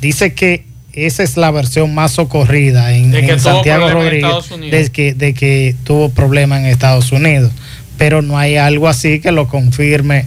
Dice 0.00 0.34
que 0.34 0.64
esa 0.92 1.22
es 1.22 1.36
la 1.36 1.50
versión 1.50 1.94
más 1.94 2.12
socorrida 2.12 2.92
en, 2.92 3.14
en 3.14 3.40
Santiago 3.40 3.86
problema 3.86 4.08
en 4.08 4.22
Rodríguez 4.22 4.50
Unidos. 4.50 4.80
de 4.80 4.90
que, 4.90 5.14
de 5.14 5.34
que 5.34 5.76
tuvo 5.84 6.10
problemas 6.10 6.60
en 6.60 6.66
Estados 6.66 7.12
Unidos. 7.12 7.52
Pero 7.96 8.20
no 8.20 8.36
hay 8.36 8.56
algo 8.56 8.88
así 8.88 9.20
que 9.20 9.32
lo 9.32 9.48
confirme 9.48 10.26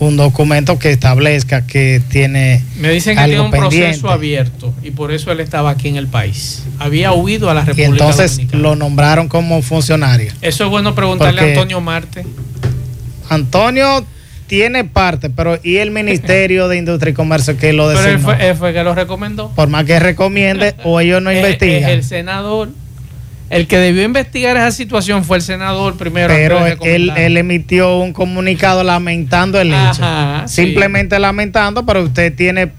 un 0.00 0.16
documento 0.16 0.78
que 0.78 0.90
establezca 0.90 1.66
que 1.66 2.02
tiene 2.08 2.62
Me 2.78 2.90
dicen 2.90 3.14
que 3.16 3.20
algo 3.22 3.32
tiene 3.34 3.44
un 3.44 3.50
pendiente. 3.50 3.86
proceso 3.88 4.10
abierto 4.10 4.74
y 4.82 4.90
por 4.90 5.12
eso 5.12 5.30
él 5.30 5.40
estaba 5.40 5.70
aquí 5.70 5.88
en 5.88 5.96
el 5.96 6.06
país. 6.08 6.64
Había 6.78 7.12
huido 7.12 7.48
a 7.50 7.54
la 7.54 7.60
Y 7.62 7.66
República 7.66 7.90
entonces 7.90 8.32
Dominicana. 8.32 8.62
lo 8.62 8.76
nombraron 8.76 9.28
como 9.28 9.60
funcionario. 9.62 10.32
Eso 10.40 10.64
es 10.64 10.70
bueno 10.70 10.94
preguntarle 10.94 11.40
Porque- 11.42 11.52
a 11.52 11.54
Antonio 11.54 11.80
Marte. 11.80 12.24
Antonio 13.28 14.04
tiene 14.46 14.84
parte, 14.84 15.30
pero 15.30 15.58
¿y 15.62 15.76
el 15.76 15.90
Ministerio 15.92 16.66
de 16.66 16.78
Industria 16.78 17.10
y 17.12 17.14
Comercio 17.14 17.56
que 17.56 17.72
lo 17.72 17.86
Pero 17.88 18.00
él 18.00 18.06
designó? 18.06 18.24
fue, 18.34 18.48
él 18.48 18.56
fue 18.56 18.72
que 18.72 18.82
lo 18.82 18.94
recomendó. 18.94 19.50
Por 19.54 19.68
más 19.68 19.84
que 19.84 20.00
recomiende 20.00 20.74
o 20.84 20.98
ellos 20.98 21.22
no 21.22 21.30
Eh, 21.30 21.36
investigan. 21.36 21.90
eh, 21.90 21.92
el 21.92 22.02
senador. 22.04 22.70
El 23.50 23.66
que 23.66 23.78
debió 23.78 24.04
investigar 24.04 24.56
esa 24.56 24.70
situación 24.70 25.24
fue 25.24 25.38
el 25.38 25.42
senador 25.42 25.96
primero. 25.96 26.28
pero 26.28 26.64
él, 26.66 27.36
emitió 27.36 27.98
un 27.98 28.12
comunicado 28.12 28.84
lamentando 28.84 29.60
el 29.60 29.72
hecho. 29.74 30.04
Sí. 30.46 30.62
Simplemente 30.62 31.18
lamentando, 31.18 31.84
pero 31.84 32.04
usted 32.04 32.34
tiene, 32.34 32.70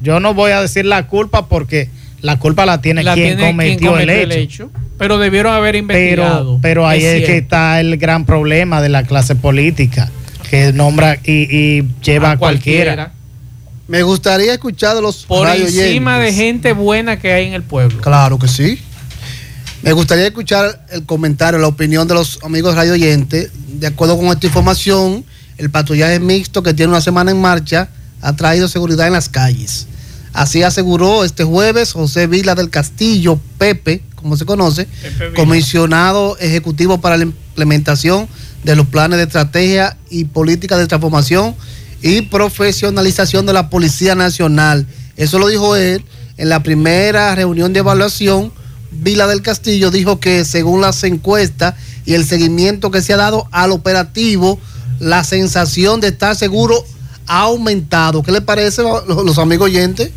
yo 0.00 0.20
no 0.20 0.32
voy 0.32 0.52
a 0.52 0.62
decir 0.62 0.86
la 0.86 1.06
culpa 1.06 1.46
porque 1.46 1.90
la 2.22 2.38
culpa 2.38 2.64
la 2.64 2.80
tiene 2.80 3.02
La 3.02 3.12
quien 3.12 3.36
tiene 3.36 3.46
cometió, 3.46 3.96
quien 3.96 4.08
el, 4.08 4.32
hecho. 4.32 4.70
Pero 4.96 5.18
debieron 5.18 5.52
haber 5.52 5.76
investigado. 5.76 6.58
Pero, 6.62 6.84
pero 6.84 6.88
ahí 6.88 7.04
Es 7.04 7.20
es, 7.20 7.26
que 7.26 7.36
está 7.36 7.78
el 7.80 7.98
gran 7.98 8.24
problema 8.24 8.80
de 8.80 8.88
la 8.88 9.02
clase 9.02 9.34
política, 9.34 10.10
que 10.48 10.72
nombra 10.72 11.18
y, 11.22 11.54
y 11.54 11.84
lleva 12.02 12.30
a, 12.30 12.36
cualquiera. 12.38 13.12
Me 13.86 14.02
gustaría 14.02 14.54
escuchar 14.54 14.96
de 14.96 15.02
los 15.02 15.26
Por 15.26 15.46
encima 15.48 16.18
de 16.18 16.32
gente 16.32 16.72
buena 16.72 17.18
que 17.18 17.30
hay 17.30 17.46
en 17.46 17.52
el 17.52 17.62
pueblo. 17.62 18.00
Claro 18.00 18.38
que 18.38 18.48
sí. 18.48 18.80
Me 19.84 19.92
gustaría 19.92 20.26
escuchar 20.26 20.86
el 20.90 21.04
comentario, 21.04 21.60
la 21.60 21.66
opinión 21.66 22.08
de 22.08 22.14
los 22.14 22.38
amigos 22.42 22.74
radio 22.74 22.94
oyentes. 22.94 23.50
De 23.68 23.86
acuerdo 23.86 24.16
con 24.16 24.28
esta 24.28 24.46
información, 24.46 25.26
el 25.58 25.68
patrullaje 25.68 26.18
mixto 26.20 26.62
que 26.62 26.72
tiene 26.72 26.88
una 26.88 27.02
semana 27.02 27.30
en 27.30 27.38
marcha 27.38 27.90
ha 28.22 28.34
traído 28.34 28.66
seguridad 28.66 29.06
en 29.06 29.12
las 29.12 29.28
calles. 29.28 29.86
Así 30.32 30.62
aseguró 30.62 31.22
este 31.22 31.44
jueves 31.44 31.92
José 31.92 32.26
Vila 32.26 32.54
del 32.54 32.70
Castillo, 32.70 33.38
Pepe, 33.58 34.02
como 34.14 34.38
se 34.38 34.46
conoce, 34.46 34.88
comisionado 35.36 36.38
ejecutivo 36.38 37.02
para 37.02 37.18
la 37.18 37.24
implementación 37.24 38.26
de 38.62 38.76
los 38.76 38.86
planes 38.86 39.18
de 39.18 39.24
estrategia 39.24 39.98
y 40.08 40.24
política 40.24 40.78
de 40.78 40.86
transformación 40.86 41.54
y 42.00 42.22
profesionalización 42.22 43.44
de 43.44 43.52
la 43.52 43.68
Policía 43.68 44.14
Nacional. 44.14 44.86
Eso 45.18 45.38
lo 45.38 45.46
dijo 45.48 45.76
él 45.76 46.02
en 46.38 46.48
la 46.48 46.62
primera 46.62 47.34
reunión 47.34 47.74
de 47.74 47.80
evaluación. 47.80 48.50
Vila 49.00 49.26
del 49.26 49.42
Castillo 49.42 49.90
dijo 49.90 50.20
que 50.20 50.44
según 50.44 50.80
las 50.80 51.02
encuestas 51.04 51.74
y 52.06 52.14
el 52.14 52.24
seguimiento 52.24 52.90
que 52.90 53.02
se 53.02 53.12
ha 53.12 53.16
dado 53.16 53.48
al 53.52 53.72
operativo, 53.72 54.58
la 55.00 55.24
sensación 55.24 56.00
de 56.00 56.08
estar 56.08 56.36
seguro 56.36 56.84
ha 57.26 57.40
aumentado. 57.40 58.22
¿Qué 58.22 58.32
le 58.32 58.40
parece 58.40 58.82
los 58.82 59.38
amigos 59.38 59.66
oyentes 59.66 60.10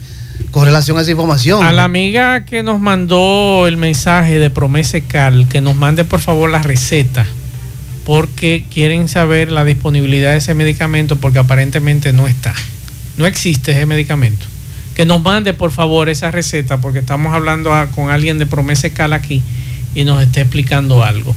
con 0.52 0.66
relación 0.66 0.98
a 0.98 1.02
esa 1.02 1.12
información? 1.12 1.66
A 1.66 1.72
la 1.72 1.84
amiga 1.84 2.46
que 2.46 2.64
nos 2.64 2.80
mandó 2.80 3.68
el 3.68 3.78
mensaje 3.78 4.40
de 4.40 4.50
Promese 4.50 5.02
Cal, 5.02 5.48
que 5.50 5.62
nos 5.62 5.76
mande 5.76 6.06
por 6.06 6.20
favor 6.20 6.50
la 6.50 6.62
receta, 6.62 7.26
porque 8.06 8.66
quieren 8.74 9.08
saber 9.08 9.52
la 9.52 9.64
disponibilidad 9.64 10.32
de 10.32 10.38
ese 10.38 10.54
medicamento, 10.54 11.16
porque 11.18 11.40
aparentemente 11.40 12.14
no 12.14 12.28
está. 12.28 12.54
No 13.18 13.26
existe 13.26 13.72
ese 13.72 13.86
medicamento. 13.86 14.46
Que 14.98 15.06
nos 15.06 15.22
mande 15.22 15.54
por 15.54 15.70
favor 15.70 16.10
esa 16.10 16.32
receta, 16.32 16.80
porque 16.80 17.00
estamos 17.00 17.32
hablando 17.34 17.72
a- 17.72 17.86
con 17.86 18.10
alguien 18.10 18.40
de 18.40 18.48
Promese 18.48 18.92
Cal 18.92 19.14
aquí 19.14 19.44
y 19.94 20.04
nos 20.04 20.24
está 20.24 20.42
explicando 20.42 21.04
algo. 21.04 21.36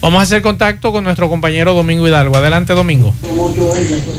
Vamos 0.00 0.18
a 0.18 0.22
hacer 0.24 0.42
contacto 0.42 0.90
con 0.90 1.04
nuestro 1.04 1.28
compañero 1.28 1.74
Domingo 1.74 2.08
Hidalgo. 2.08 2.36
Adelante, 2.36 2.72
Domingo. 2.72 3.14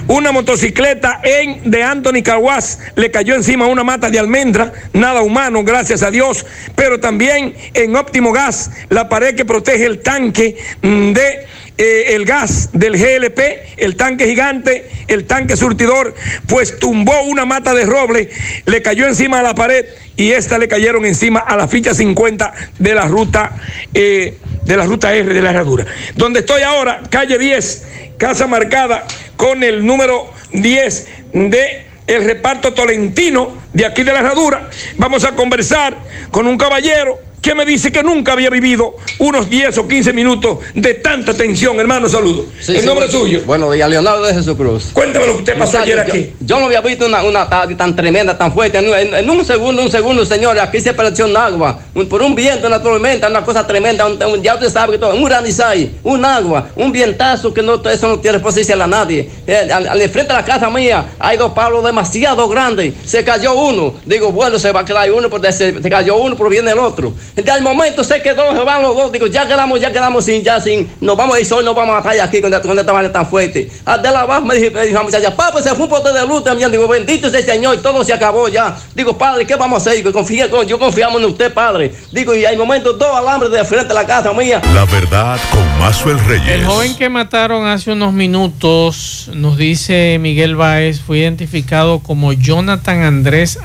una 0.08 0.32
motocicleta 0.32 1.20
en 1.22 1.70
de 1.70 1.84
Anthony 1.84 2.24
Caguas 2.24 2.80
le 2.96 3.12
cayó 3.12 3.36
encima 3.36 3.68
una 3.68 3.84
mata 3.84 4.10
de 4.10 4.18
almendra, 4.18 4.72
nada 4.94 5.24
humano, 5.24 5.62
gracias 5.66 6.04
a 6.04 6.10
Dios, 6.10 6.46
pero 6.74 7.02
también 7.02 7.54
en 7.74 7.98
óptimo 7.98 8.32
gas, 8.32 8.72
la 8.88 9.10
pared 9.10 9.36
que 9.36 9.44
protege 9.44 9.86
el 9.86 10.00
tanque 10.00 10.56
mm, 10.82 11.12
de 11.12 11.48
eh, 11.78 12.16
el 12.16 12.26
gas 12.26 12.70
del 12.72 12.98
GLP, 12.98 13.40
el 13.78 13.96
tanque 13.96 14.28
gigante, 14.28 14.90
el 15.08 15.26
tanque 15.26 15.58
surtidor, 15.58 16.16
pues 16.48 16.80
tumbó 16.80 17.22
una 17.24 17.46
mata 17.46 17.74
de 17.74 17.86
roble, 17.86 18.30
le 18.66 18.82
cayó 18.82 19.06
encima 19.08 19.40
a 19.40 19.44
la 19.44 19.56
pared 19.56 19.86
y 20.16 20.32
esta 20.32 20.58
le 20.58 20.68
cayeron 20.68 21.06
encima 21.06 21.40
a 21.40 21.58
la 21.58 21.68
ficha 21.68 21.94
50 21.94 22.54
de 22.80 22.96
la 22.96 23.08
ruta 23.08 23.52
eh, 23.94 24.38
de 24.64 24.78
la 24.78 24.86
ruta 24.86 25.14
R 25.14 25.34
de 25.34 25.42
la 25.42 25.52
herradura. 25.52 25.86
Donde 26.16 26.40
estoy 26.40 26.62
ahora, 26.62 27.02
calle 27.10 27.38
10, 27.38 27.84
casa 28.18 28.48
marcada 28.48 29.06
con 29.36 29.64
el 29.64 29.86
número 29.86 30.32
10 30.54 31.08
de 31.34 31.86
el 32.08 32.24
reparto 32.24 32.74
tolentino 32.74 33.58
de 33.74 33.86
aquí 33.86 34.04
de 34.04 34.14
la 34.14 34.20
herradura. 34.20 34.70
Vamos 34.98 35.24
a 35.24 35.34
conversar 35.34 35.98
con 36.32 36.48
un 36.48 36.58
caballero 36.58 37.20
que 37.46 37.54
me 37.54 37.64
dice 37.64 37.92
que 37.92 38.02
nunca 38.02 38.34
había 38.34 38.50
vivido 38.50 38.96
unos 39.20 39.48
10 39.48 39.78
o 39.78 39.88
15 39.88 40.14
minutos 40.14 40.58
de 40.74 40.96
tanta 40.96 41.32
tensión. 41.32 41.80
Hermano, 41.80 42.10
saludo. 42.10 42.48
Sí, 42.60 42.74
en 42.74 42.82
sí, 42.82 42.88
nombre 42.88 43.08
suyo. 43.08 43.44
Bueno, 43.46 43.70
de 43.70 43.88
Leonardo 43.88 44.24
de 44.24 44.34
Jesucruz. 44.34 44.90
Cuéntame 44.94 45.28
lo 45.28 45.34
que 45.34 45.40
usted 45.40 45.58
pasó 45.60 45.78
ayer 45.78 45.96
yo- 45.98 46.02
aquí. 46.02 46.34
Yo, 46.40 46.60
no 46.60 46.66
había 46.66 46.82
visto 46.82 47.06
una, 47.06 47.22
una 47.22 47.48
tarde 47.48 47.76
tan 47.76 47.96
tremenda, 47.96 48.36
tan 48.36 48.52
fuerte. 48.52 48.80
En, 48.80 48.86
en- 48.92 49.14
en 49.14 49.30
un 49.30 49.46
segundo, 49.46 49.84
un 49.84 49.92
segundo, 49.92 50.26
señores, 50.26 50.64
aquí 50.64 50.80
se 50.82 50.90
apareció 50.90 51.26
un 51.28 51.38
agua. 51.38 51.82
Un- 51.94 52.10
por 52.10 52.24
un 52.24 52.34
viento, 52.34 52.66
una 52.66 52.82
tormenta, 52.82 53.28
una 53.30 53.46
cosa 53.46 53.68
tremenda. 53.68 54.08
Un, 54.08 54.22
un- 54.24 54.42
ya 54.42 54.56
usted 54.56 54.70
sabe 54.72 54.94
que 54.94 54.98
todo, 54.98 55.14
un 55.14 55.24
granizai, 55.24 55.92
un 56.02 56.26
agua, 56.26 56.70
un 56.76 56.92
vientazo 56.92 57.54
que 57.54 57.62
no, 57.62 57.76
eso 57.88 58.08
no 58.08 58.20
tiene 58.20 58.40
posición 58.40 58.82
a 58.82 58.88
nadie. 58.88 59.30
Eh, 59.46 59.70
al, 59.72 59.88
al 59.88 60.00
frente 60.10 60.34
de 60.34 60.40
la 60.40 60.44
casa 60.46 60.68
mía 60.72 61.10
hay 61.20 61.38
dos 61.38 61.52
palos 61.52 61.84
demasiado 61.86 62.50
grandes. 62.50 62.92
Se 63.06 63.24
cayó 63.24 63.54
uno. 63.54 63.94
Digo, 64.04 64.32
bueno, 64.32 64.58
se 64.58 64.72
va 64.72 64.80
a 64.80 64.86
quedar 64.86 65.12
uno, 65.12 65.30
porque 65.30 65.52
se, 65.54 65.80
se 65.80 65.90
cayó 65.92 66.16
uno, 66.18 66.36
pero 66.36 66.50
viene 66.50 66.72
el 66.72 66.80
otro. 66.80 67.14
De 67.36 67.52
al 67.52 67.62
momento 67.62 68.04
se 68.04 68.22
quedó, 68.22 68.56
se 68.56 68.64
van 68.64 68.82
los 68.82 68.96
dos. 68.96 69.12
Digo, 69.12 69.28
ya 69.28 69.46
quedamos, 69.48 69.80
ya 69.82 69.92
quedamos 69.92 70.24
sin, 70.26 70.42
ya 70.42 70.62
sin. 70.62 70.90
Nos 71.02 71.18
vamos 71.18 71.36
a 71.36 71.40
ir 71.42 71.46
solos, 71.46 71.66
nos 71.66 71.76
vamos 71.76 71.94
a 71.96 72.00
matar 72.02 72.20
aquí 72.22 72.42
con, 72.42 72.52
con 72.62 72.80
esta 72.80 72.92
vaina 72.94 73.12
tan 73.12 73.28
fuerte. 73.28 73.70
Ah, 73.86 73.98
De 73.98 74.10
la 74.10 74.22
abajo 74.22 74.46
me 74.46 74.56
dijo, 74.56 74.74
me 74.74 74.86
dijo 74.88 75.04
muchacha, 75.04 75.36
papá, 75.36 75.62
se 75.62 75.70
fue 75.76 75.84
un 75.84 75.90
pote 75.90 76.14
de 76.14 76.26
luz 76.26 76.44
también. 76.44 76.72
Digo, 76.72 76.88
bendito 76.88 77.30
sea 77.30 77.40
el 77.40 77.46
Señor, 77.46 77.78
todo 77.82 78.04
se 78.06 78.14
acabó 78.14 78.48
ya. 78.48 78.78
Digo, 78.96 79.18
padre, 79.18 79.46
¿qué 79.46 79.56
vamos 79.56 79.80
a 79.80 79.82
hacer? 79.90 79.98
Digo, 79.98 80.14
confía, 80.14 80.50
con- 80.50 80.66
yo 80.66 80.80
confiamos 80.80 81.22
en 81.22 81.28
usted, 81.28 81.54
padre. 81.54 81.94
Digo, 82.12 82.34
y 82.34 82.46
hay 82.46 82.56
momentos, 82.56 82.98
dos 82.98 83.16
alambres 83.16 83.52
de 83.52 83.64
frente 83.66 83.92
a 83.92 83.96
la 83.96 84.06
casa 84.06 84.32
mía. 84.34 84.62
La 84.74 84.86
verdad 84.86 85.38
con 85.52 85.80
Mazuel 85.80 86.20
Reyes. 86.26 86.48
El 86.48 86.66
joven 86.66 86.96
que 86.96 87.10
mataron 87.10 87.68
hace 87.68 87.92
unos 87.92 88.14
minutos, 88.14 89.30
nos 89.34 89.58
dice 89.58 90.18
Miguel 90.22 90.56
Báez, 90.56 91.02
fue 91.02 91.18
identificado 91.20 92.00
como 92.00 92.32
Jonathan 92.32 93.04
Andrés 93.04 93.60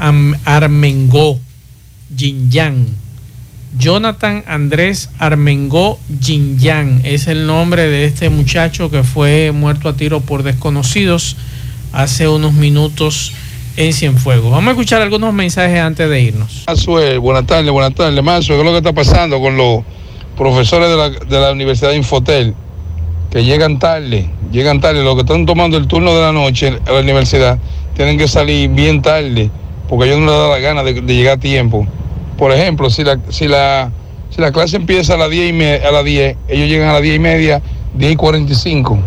Armengó 0.44 1.38
Jinyan. 2.16 2.86
Jonathan 3.78 4.42
Andrés 4.48 5.10
Armengó 5.18 5.98
Jinyan 6.20 7.02
es 7.04 7.28
el 7.28 7.46
nombre 7.46 7.88
de 7.88 8.04
este 8.04 8.28
muchacho 8.28 8.90
que 8.90 9.04
fue 9.04 9.52
muerto 9.52 9.88
a 9.88 9.96
tiro 9.96 10.20
por 10.20 10.42
desconocidos 10.42 11.36
hace 11.92 12.28
unos 12.28 12.52
minutos 12.52 13.32
en 13.76 13.92
Cienfuegos. 13.92 14.50
Vamos 14.50 14.68
a 14.68 14.70
escuchar 14.72 15.02
algunos 15.02 15.32
mensajes 15.32 15.78
antes 15.78 16.10
de 16.10 16.20
irnos. 16.20 16.64
Buenas 17.20 17.46
tardes, 17.46 17.70
buenas 17.70 17.94
tardes. 17.94 18.22
Mazuel, 18.22 18.58
¿qué 18.58 18.60
es 18.60 18.64
lo 18.64 18.72
que 18.72 18.78
está 18.78 18.92
pasando 18.92 19.40
con 19.40 19.56
los 19.56 19.84
profesores 20.36 20.88
de 21.28 21.40
la, 21.40 21.52
Universidad 21.52 21.92
Infotel? 21.92 22.54
Que 23.30 23.44
llegan 23.44 23.78
tarde, 23.78 24.28
llegan 24.50 24.80
tarde. 24.80 25.04
Los 25.04 25.14
que 25.14 25.20
están 25.20 25.46
tomando 25.46 25.76
el 25.76 25.86
turno 25.86 26.12
de 26.12 26.20
la 26.20 26.32
noche 26.32 26.76
a 26.86 26.92
la 26.92 27.00
universidad 27.00 27.58
tienen 27.94 28.18
que 28.18 28.26
salir 28.26 28.68
bien 28.70 29.00
tarde, 29.00 29.48
porque 29.88 30.06
ellos 30.06 30.18
no 30.18 30.26
les 30.26 30.40
da 30.40 30.48
la 30.48 30.58
gana 30.58 30.82
de 30.82 31.14
llegar 31.14 31.38
a 31.38 31.40
tiempo. 31.40 31.86
Por 32.40 32.50
ejemplo, 32.52 32.88
si 32.88 33.04
la, 33.04 33.18
si 33.28 33.46
la, 33.48 33.90
si 34.34 34.40
la 34.40 34.50
clase 34.50 34.76
empieza 34.78 35.12
a 35.14 35.16
las 35.18 35.28
10 35.30 35.50
y 35.50 35.52
me- 35.52 35.74
a 35.74 35.90
las 35.92 36.04
10, 36.04 36.36
ellos 36.48 36.68
llegan 36.68 36.88
a 36.88 36.94
las 36.94 37.02
10 37.02 37.16
y 37.16 37.18
media, 37.18 37.60
10 37.94 38.12
y 38.12 38.16
45. 38.16 38.98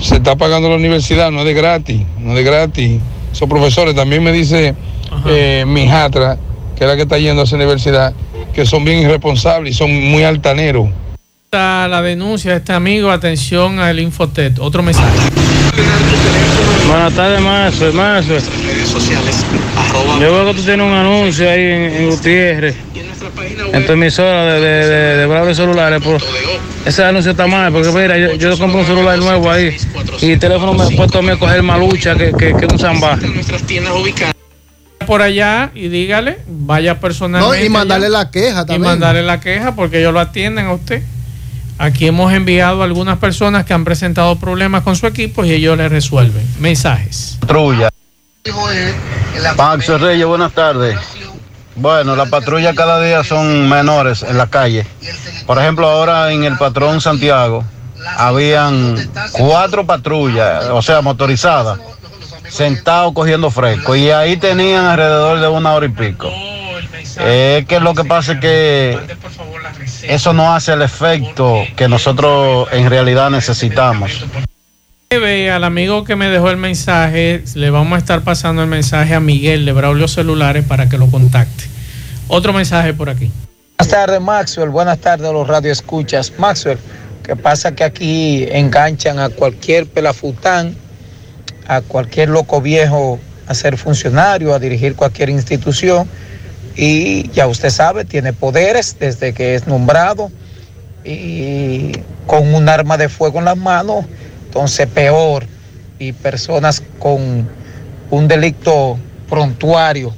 Se 0.00 0.16
está 0.16 0.34
pagando 0.36 0.68
la 0.68 0.74
universidad, 0.74 1.30
no 1.30 1.38
es 1.40 1.44
de 1.46 1.54
gratis, 1.54 2.02
no 2.18 2.30
es 2.32 2.36
de 2.36 2.42
gratis. 2.42 3.00
Esos 3.32 3.48
profesores, 3.48 3.94
también 3.94 4.22
me 4.24 4.32
dice 4.32 4.74
eh, 5.28 5.64
mi 5.68 5.84
hijatra, 5.84 6.36
que 6.76 6.82
es 6.84 6.90
la 6.90 6.96
que 6.96 7.02
está 7.02 7.16
yendo 7.16 7.42
a 7.42 7.44
esa 7.44 7.54
universidad, 7.56 8.12
que 8.52 8.66
son 8.66 8.84
bien 8.84 8.98
irresponsables 9.02 9.74
y 9.74 9.78
son 9.78 9.94
muy 10.10 10.24
altaneros. 10.24 10.88
Está 11.44 11.86
la 11.86 12.02
denuncia 12.02 12.50
de 12.50 12.56
este 12.56 12.72
amigo, 12.72 13.10
atención 13.12 13.78
al 13.78 14.00
Infotet. 14.00 14.58
Otro 14.58 14.82
mensaje. 14.82 15.16
Buenas 16.88 17.12
tardes, 17.14 17.40
Mazo, 17.40 17.92
Mazo. 17.92 18.34
Yo 20.20 20.32
veo 20.32 20.46
que 20.46 20.54
tú 20.54 20.62
tienes 20.64 20.86
un 20.86 20.92
anuncio 20.92 21.50
ahí 21.50 21.60
en, 21.60 21.82
en 21.94 22.10
Gutiérrez, 22.10 22.74
en 23.72 23.86
tu 23.86 23.92
emisora 23.92 24.44
de, 24.54 24.60
de, 24.60 24.86
de, 24.86 25.16
de 25.18 25.26
Bravo 25.26 25.46
de 25.46 25.54
celulares. 25.54 26.00
Pero 26.02 26.18
ese 26.84 27.04
anuncio 27.04 27.32
está 27.32 27.46
mal, 27.46 27.72
porque 27.72 27.90
mira, 27.90 28.16
yo, 28.16 28.34
yo 28.34 28.58
compro 28.58 28.80
un 28.80 28.86
celular 28.86 29.18
nuevo 29.18 29.50
ahí 29.50 29.76
y 30.20 30.30
el 30.32 30.38
teléfono 30.38 30.72
me 30.72 30.84
ha 30.84 30.96
puesto 30.96 31.18
a 31.18 31.22
mí 31.22 31.30
a 31.30 31.38
coger 31.38 31.62
malucha 31.62 32.14
que, 32.16 32.32
que, 32.32 32.54
que 32.54 32.66
un 32.66 32.78
zamba. 32.78 33.18
Por 35.06 35.22
allá 35.22 35.70
y 35.74 35.88
dígale, 35.88 36.38
vaya 36.48 36.98
personalmente. 36.98 37.58
No, 37.58 37.64
y 37.64 37.68
mandarle 37.68 38.06
allá. 38.06 38.18
la 38.18 38.30
queja 38.30 38.62
Y 38.62 38.66
también. 38.66 38.82
mandarle 38.82 39.22
la 39.22 39.38
queja 39.40 39.74
porque 39.76 40.00
ellos 40.00 40.12
lo 40.12 40.20
atienden 40.20 40.66
a 40.66 40.72
usted. 40.72 41.02
Aquí 41.78 42.06
hemos 42.06 42.32
enviado 42.32 42.80
a 42.80 42.84
algunas 42.86 43.18
personas 43.18 43.66
que 43.66 43.74
han 43.74 43.84
presentado 43.84 44.34
problemas 44.36 44.82
con 44.82 44.96
su 44.96 45.06
equipo 45.06 45.44
y 45.44 45.52
ellos 45.52 45.76
le 45.76 45.88
resuelven. 45.90 46.42
Mensajes. 46.58 47.36
Patrulla. 47.40 47.90
Maxo 49.56 49.98
Reyes, 49.98 50.26
buenas 50.26 50.52
tardes. 50.52 50.98
Bueno, 51.74 52.16
las 52.16 52.28
patrullas 52.28 52.74
cada 52.74 53.00
día 53.00 53.22
son 53.22 53.68
menores 53.68 54.22
en 54.22 54.38
la 54.38 54.46
calle. 54.46 54.86
Por 55.46 55.58
ejemplo, 55.58 55.88
ahora 55.88 56.32
en 56.32 56.44
el 56.44 56.56
patrón 56.56 57.00
Santiago 57.00 57.64
habían 58.16 58.96
cuatro 59.32 59.84
patrullas, 59.84 60.66
o 60.66 60.80
sea, 60.80 61.02
motorizadas, 61.02 61.78
sentados 62.48 63.12
cogiendo 63.12 63.50
fresco. 63.50 63.94
Y 63.94 64.10
ahí 64.10 64.36
tenían 64.36 64.84
alrededor 64.86 65.40
de 65.40 65.48
una 65.48 65.74
hora 65.74 65.86
y 65.86 65.90
pico. 65.90 66.30
Es 67.20 67.66
que 67.66 67.80
lo 67.80 67.94
que 67.94 68.04
pasa 68.04 68.32
es 68.32 68.40
que 68.40 68.98
eso 70.02 70.32
no 70.32 70.54
hace 70.54 70.72
el 70.72 70.82
efecto 70.82 71.64
que 71.76 71.88
nosotros 71.88 72.68
en 72.72 72.88
realidad 72.88 73.30
necesitamos. 73.30 74.24
Al 75.08 75.62
amigo 75.62 76.02
que 76.02 76.16
me 76.16 76.28
dejó 76.28 76.50
el 76.50 76.56
mensaje, 76.56 77.44
le 77.54 77.70
vamos 77.70 77.94
a 77.94 77.98
estar 77.98 78.22
pasando 78.22 78.62
el 78.62 78.68
mensaje 78.68 79.14
a 79.14 79.20
Miguel 79.20 79.64
de 79.64 79.72
Braulio 79.72 80.08
Celulares 80.08 80.64
para 80.66 80.88
que 80.88 80.98
lo 80.98 81.08
contacte. 81.08 81.64
Otro 82.26 82.52
mensaje 82.52 82.92
por 82.92 83.08
aquí. 83.08 83.30
Buenas 83.78 83.94
tardes, 83.94 84.20
Maxwell. 84.20 84.68
Buenas 84.68 84.98
tardes 84.98 85.28
a 85.28 85.32
los 85.32 85.46
radioescuchas. 85.46 86.32
Maxwell, 86.38 86.78
que 87.22 87.36
pasa 87.36 87.72
que 87.72 87.84
aquí 87.84 88.48
enganchan 88.50 89.20
a 89.20 89.28
cualquier 89.28 89.86
pelafután, 89.86 90.76
a 91.68 91.82
cualquier 91.82 92.30
loco 92.30 92.60
viejo 92.60 93.20
a 93.46 93.54
ser 93.54 93.76
funcionario, 93.76 94.54
a 94.54 94.58
dirigir 94.58 94.96
cualquier 94.96 95.30
institución. 95.30 96.08
Y 96.74 97.30
ya 97.30 97.46
usted 97.46 97.70
sabe, 97.70 98.04
tiene 98.04 98.32
poderes 98.32 98.96
desde 98.98 99.32
que 99.32 99.54
es 99.54 99.68
nombrado 99.68 100.32
y 101.04 101.92
con 102.26 102.52
un 102.52 102.68
arma 102.68 102.96
de 102.96 103.08
fuego 103.08 103.38
en 103.38 103.44
las 103.44 103.56
manos, 103.56 104.04
entonces 104.46 104.86
peor. 104.86 105.46
Y 105.98 106.12
personas 106.12 106.82
con 106.98 107.48
un 108.10 108.28
delito 108.28 108.98
prontuario 109.30 110.14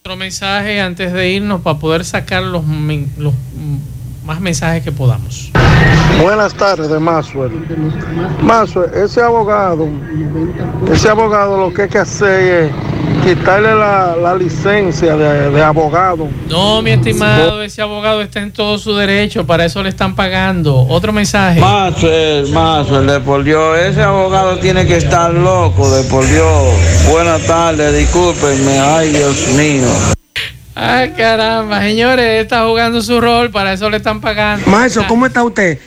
Otro 0.00 0.16
mensaje 0.16 0.80
antes 0.80 1.12
de 1.12 1.30
irnos 1.30 1.62
para 1.62 1.78
poder 1.78 2.04
sacar 2.04 2.42
los, 2.42 2.62
los 3.16 3.34
más 4.24 4.40
mensajes 4.40 4.82
que 4.82 4.92
podamos. 4.92 5.50
Buenas 6.20 6.54
tardes, 6.54 6.88
Maxwell. 7.00 7.52
Maxwell, 8.42 8.90
ese 8.94 9.22
abogado, 9.22 9.88
ese 10.92 11.08
abogado 11.08 11.58
lo 11.58 11.72
que 11.72 11.82
hay 11.82 11.88
que 11.88 11.98
hacer 11.98 12.64
es 12.64 12.72
quitarle 13.26 13.74
la, 13.74 14.14
la 14.16 14.36
licencia 14.36 15.16
de, 15.16 15.50
de 15.50 15.62
abogado. 15.62 16.28
No, 16.48 16.80
mi 16.80 16.92
estimado, 16.92 17.60
ese 17.60 17.82
abogado 17.82 18.22
está 18.22 18.40
en 18.40 18.52
todo 18.52 18.78
su 18.78 18.94
derecho, 18.94 19.44
para 19.44 19.64
eso 19.64 19.82
le 19.82 19.88
están 19.88 20.14
pagando. 20.14 20.86
Otro 20.88 21.12
mensaje. 21.12 21.58
Maxwell, 21.58 22.48
Maxwell, 22.52 23.06
de 23.06 23.20
por 23.20 23.42
Dios, 23.42 23.78
ese 23.80 24.02
abogado 24.02 24.58
tiene 24.58 24.86
que 24.86 24.96
estar 24.96 25.34
loco, 25.34 25.90
de 25.90 26.04
por 26.04 26.24
Dios. 26.28 26.74
Buenas 27.10 27.42
tardes, 27.42 27.96
discúlpenme, 27.96 28.78
ay 28.78 29.10
Dios 29.10 29.48
mío. 29.56 29.88
Ay, 30.76 31.10
caramba, 31.16 31.80
señores, 31.80 32.42
está 32.42 32.64
jugando 32.64 33.02
su 33.02 33.20
rol, 33.20 33.50
para 33.50 33.72
eso 33.72 33.90
le 33.90 33.96
están 33.96 34.20
pagando. 34.20 34.64
Maestro, 34.68 35.04
¿cómo 35.08 35.26
está 35.26 35.42
usted? 35.42 35.78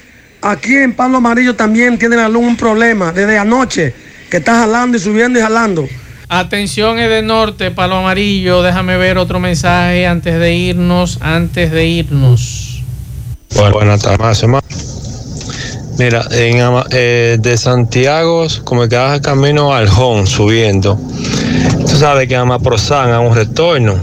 Aquí 0.41 0.75
en 0.75 0.93
Palo 0.93 1.17
Amarillo 1.17 1.55
también 1.55 1.97
tiene 1.97 2.17
la 2.17 2.27
luz 2.27 2.43
un 2.43 2.57
problema 2.57 3.13
desde 3.13 3.37
anoche, 3.37 3.93
que 4.29 4.37
está 4.37 4.55
jalando 4.55 4.97
y 4.97 4.99
subiendo 4.99 5.39
y 5.39 5.41
jalando. 5.41 5.87
Atención, 6.31 6.97
de 6.97 7.23
Norte, 7.23 7.71
Palo 7.71 7.95
Amarillo, 7.95 8.61
déjame 8.61 8.97
ver 8.97 9.17
otro 9.17 9.39
mensaje 9.39 10.05
antes 10.05 10.39
de 10.39 10.53
irnos, 10.53 11.17
antes 11.21 11.71
de 11.71 11.87
irnos. 11.87 12.83
Bueno, 13.55 13.73
buenas 13.73 14.03
tardes, 14.03 14.43
hermano. 14.43 14.63
Mira, 15.97 16.23
en, 16.29 16.83
eh, 16.91 17.37
de 17.39 17.57
Santiago, 17.57 18.45
como 18.63 18.87
que 18.87 18.95
vas 18.95 19.19
camino 19.21 19.73
al 19.73 19.89
Jón 19.89 20.27
subiendo, 20.27 20.99
tú 21.89 21.97
sabes 21.97 22.27
que 22.27 22.35
Amaprozán 22.35 23.11
a 23.11 23.21
un 23.21 23.33
retorno, 23.33 23.95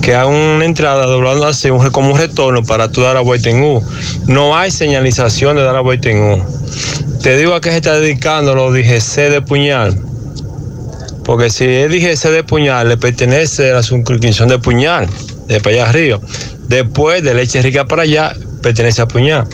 que 0.00 0.14
a 0.14 0.24
una 0.24 0.64
entrada 0.64 1.04
doblando 1.04 1.46
así, 1.46 1.68
como 1.92 2.12
un 2.12 2.18
retorno 2.18 2.64
para 2.64 2.90
tú 2.90 3.02
dar 3.02 3.18
a 3.18 3.20
vuelta 3.20 3.50
en 3.50 3.62
U. 3.62 3.82
No 4.26 4.56
hay 4.56 4.70
señalización 4.70 5.56
de 5.56 5.64
dar 5.64 5.76
a 5.76 5.82
vuelta 5.82 6.08
en 6.08 6.22
U. 6.22 6.42
Te 7.22 7.36
digo 7.36 7.52
a 7.52 7.60
qué 7.60 7.72
se 7.72 7.76
está 7.76 8.00
dedicando 8.00 8.54
los 8.54 8.72
DGC 8.72 9.28
de 9.30 9.42
puñal. 9.42 10.09
Porque 11.24 11.50
si 11.50 11.64
es 11.64 11.90
DGC 11.90 12.30
de 12.30 12.44
puñal, 12.44 12.88
le 12.88 12.96
pertenece 12.96 13.70
a 13.70 13.74
la 13.74 13.82
circunscripción 13.82 14.48
de 14.48 14.58
puñal, 14.58 15.08
de 15.46 15.60
para 15.60 15.76
allá 15.76 15.88
arriba. 15.88 16.20
Después 16.68 17.22
de 17.22 17.34
leche 17.34 17.62
rica 17.62 17.84
para 17.84 18.02
allá, 18.02 18.34
pertenece 18.62 19.02
a 19.02 19.08
puñal. 19.08 19.46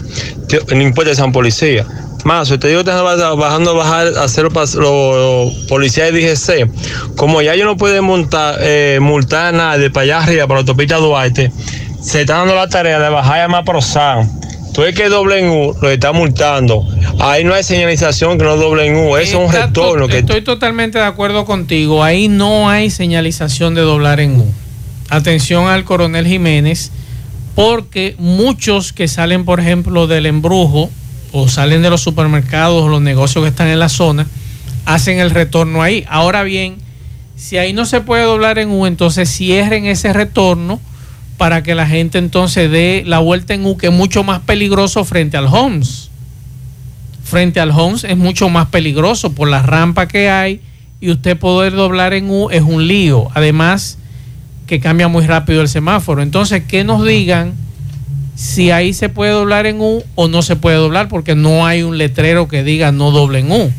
No 0.74 0.82
importa 0.82 1.10
si 1.10 1.16
son 1.16 1.32
policía. 1.32 1.86
Más, 2.24 2.48
te 2.48 2.68
digo 2.68 2.82
que 2.82 2.90
están 2.90 3.04
bajando 3.38 3.70
a 3.70 3.74
bajar 3.74 4.08
a 4.18 4.24
hacer 4.24 4.50
los, 4.50 4.74
los 4.74 5.54
policías 5.68 6.12
de 6.12 6.20
DGC. 6.20 7.14
Como 7.14 7.40
ya 7.40 7.54
ellos 7.54 7.66
no 7.66 7.76
pueden 7.76 8.02
montar, 8.02 8.56
eh, 8.60 8.98
multar 9.00 9.54
a 9.54 9.56
nadie 9.56 9.90
para 9.90 10.02
allá 10.02 10.18
arriba, 10.24 10.46
para 10.48 10.58
la 10.58 10.60
autopista 10.62 10.96
Duarte, 10.96 11.52
se 12.02 12.22
está 12.22 12.38
dando 12.38 12.54
la 12.56 12.68
tarea 12.68 12.98
de 12.98 13.10
bajar 13.10 13.42
a 13.42 13.48
Maprosan. 13.48 14.40
Tú 14.76 14.82
ves 14.82 14.94
que 14.94 15.08
doble 15.08 15.38
en 15.38 15.48
U 15.48 15.74
lo 15.80 15.90
está 15.90 16.12
multando. 16.12 16.86
Ahí 17.18 17.44
no 17.44 17.54
hay 17.54 17.62
señalización 17.62 18.36
que 18.36 18.44
no 18.44 18.58
doble 18.58 18.84
en 18.84 18.96
U. 18.96 19.16
Eso 19.16 19.42
es 19.42 19.48
un 19.48 19.50
retorno. 19.50 20.06
que 20.06 20.18
Estoy 20.18 20.42
totalmente 20.42 20.98
de 20.98 21.04
acuerdo 21.04 21.46
contigo. 21.46 22.04
Ahí 22.04 22.28
no 22.28 22.68
hay 22.68 22.90
señalización 22.90 23.74
de 23.74 23.80
doblar 23.80 24.20
en 24.20 24.38
U. 24.38 24.52
Atención 25.08 25.66
al 25.66 25.84
coronel 25.84 26.26
Jiménez, 26.26 26.92
porque 27.54 28.16
muchos 28.18 28.92
que 28.92 29.08
salen, 29.08 29.46
por 29.46 29.60
ejemplo, 29.60 30.06
del 30.06 30.26
embrujo 30.26 30.90
o 31.32 31.48
salen 31.48 31.80
de 31.80 31.88
los 31.88 32.02
supermercados 32.02 32.82
o 32.82 32.88
los 32.88 33.00
negocios 33.00 33.44
que 33.44 33.48
están 33.48 33.68
en 33.68 33.78
la 33.78 33.88
zona, 33.88 34.26
hacen 34.84 35.20
el 35.20 35.30
retorno 35.30 35.80
ahí. 35.80 36.04
Ahora 36.06 36.42
bien, 36.42 36.76
si 37.34 37.56
ahí 37.56 37.72
no 37.72 37.86
se 37.86 38.02
puede 38.02 38.24
doblar 38.24 38.58
en 38.58 38.68
U, 38.68 38.84
entonces 38.84 39.30
cierren 39.30 39.86
ese 39.86 40.12
retorno 40.12 40.82
para 41.36 41.62
que 41.62 41.74
la 41.74 41.86
gente 41.86 42.18
entonces 42.18 42.70
dé 42.70 43.02
la 43.06 43.18
vuelta 43.18 43.54
en 43.54 43.64
U, 43.66 43.76
que 43.76 43.88
es 43.88 43.92
mucho 43.92 44.24
más 44.24 44.40
peligroso 44.40 45.04
frente 45.04 45.36
al 45.36 45.46
Homes 45.46 46.10
frente 47.26 47.58
al 47.58 47.72
Homes 47.72 48.04
es 48.04 48.16
mucho 48.16 48.48
más 48.48 48.68
peligroso 48.68 49.32
por 49.32 49.48
la 49.48 49.60
rampa 49.60 50.06
que 50.06 50.30
hay 50.30 50.60
y 51.00 51.10
usted 51.10 51.36
poder 51.36 51.72
doblar 51.72 52.14
en 52.14 52.30
U 52.30 52.48
es 52.50 52.62
un 52.62 52.86
lío. 52.86 53.28
Además 53.34 53.98
que 54.66 54.80
cambia 54.80 55.08
muy 55.08 55.26
rápido 55.26 55.60
el 55.60 55.68
semáforo. 55.68 56.22
Entonces, 56.22 56.64
que 56.64 56.84
nos 56.84 57.04
digan 57.04 57.54
si 58.36 58.70
ahí 58.70 58.92
se 58.94 59.08
puede 59.08 59.32
doblar 59.32 59.66
en 59.66 59.80
U 59.80 60.02
o 60.14 60.28
no 60.28 60.42
se 60.42 60.56
puede 60.56 60.76
doblar 60.76 61.08
porque 61.08 61.34
no 61.34 61.66
hay 61.66 61.82
un 61.82 61.98
letrero 61.98 62.48
que 62.48 62.62
diga 62.62 62.92
no 62.92 63.10
doble 63.10 63.40
en 63.40 63.50
U, 63.50 63.72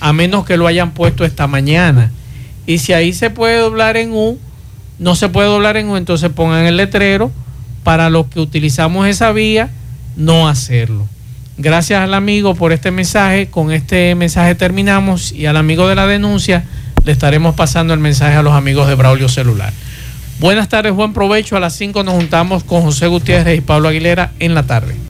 a 0.00 0.12
menos 0.12 0.44
que 0.44 0.56
lo 0.56 0.66
hayan 0.66 0.92
puesto 0.92 1.24
esta 1.24 1.46
mañana. 1.46 2.12
Y 2.66 2.78
si 2.78 2.92
ahí 2.92 3.12
se 3.12 3.30
puede 3.30 3.58
doblar 3.58 3.96
en 3.96 4.12
U, 4.12 4.38
no 4.98 5.14
se 5.14 5.28
puede 5.28 5.48
doblar 5.48 5.76
en 5.76 5.88
U, 5.88 5.96
entonces 5.96 6.30
pongan 6.30 6.66
el 6.66 6.76
letrero 6.76 7.30
para 7.84 8.10
los 8.10 8.26
que 8.26 8.40
utilizamos 8.40 9.06
esa 9.06 9.32
vía, 9.32 9.70
no 10.16 10.48
hacerlo. 10.48 11.06
Gracias 11.56 12.00
al 12.00 12.14
amigo 12.14 12.54
por 12.54 12.72
este 12.72 12.90
mensaje. 12.90 13.48
Con 13.48 13.72
este 13.72 14.14
mensaje 14.14 14.54
terminamos 14.54 15.32
y 15.32 15.46
al 15.46 15.56
amigo 15.56 15.88
de 15.88 15.94
la 15.94 16.06
denuncia 16.06 16.64
le 17.04 17.12
estaremos 17.12 17.54
pasando 17.54 17.94
el 17.94 18.00
mensaje 18.00 18.36
a 18.36 18.42
los 18.42 18.52
amigos 18.52 18.86
de 18.88 18.94
Braulio 18.94 19.28
Celular. 19.28 19.72
Buenas 20.38 20.68
tardes, 20.68 20.92
buen 20.92 21.12
provecho. 21.12 21.56
A 21.56 21.60
las 21.60 21.74
5 21.74 22.04
nos 22.04 22.14
juntamos 22.14 22.62
con 22.62 22.82
José 22.82 23.06
Gutiérrez 23.06 23.58
y 23.58 23.60
Pablo 23.60 23.88
Aguilera 23.88 24.32
en 24.38 24.54
la 24.54 24.64
tarde. 24.64 24.94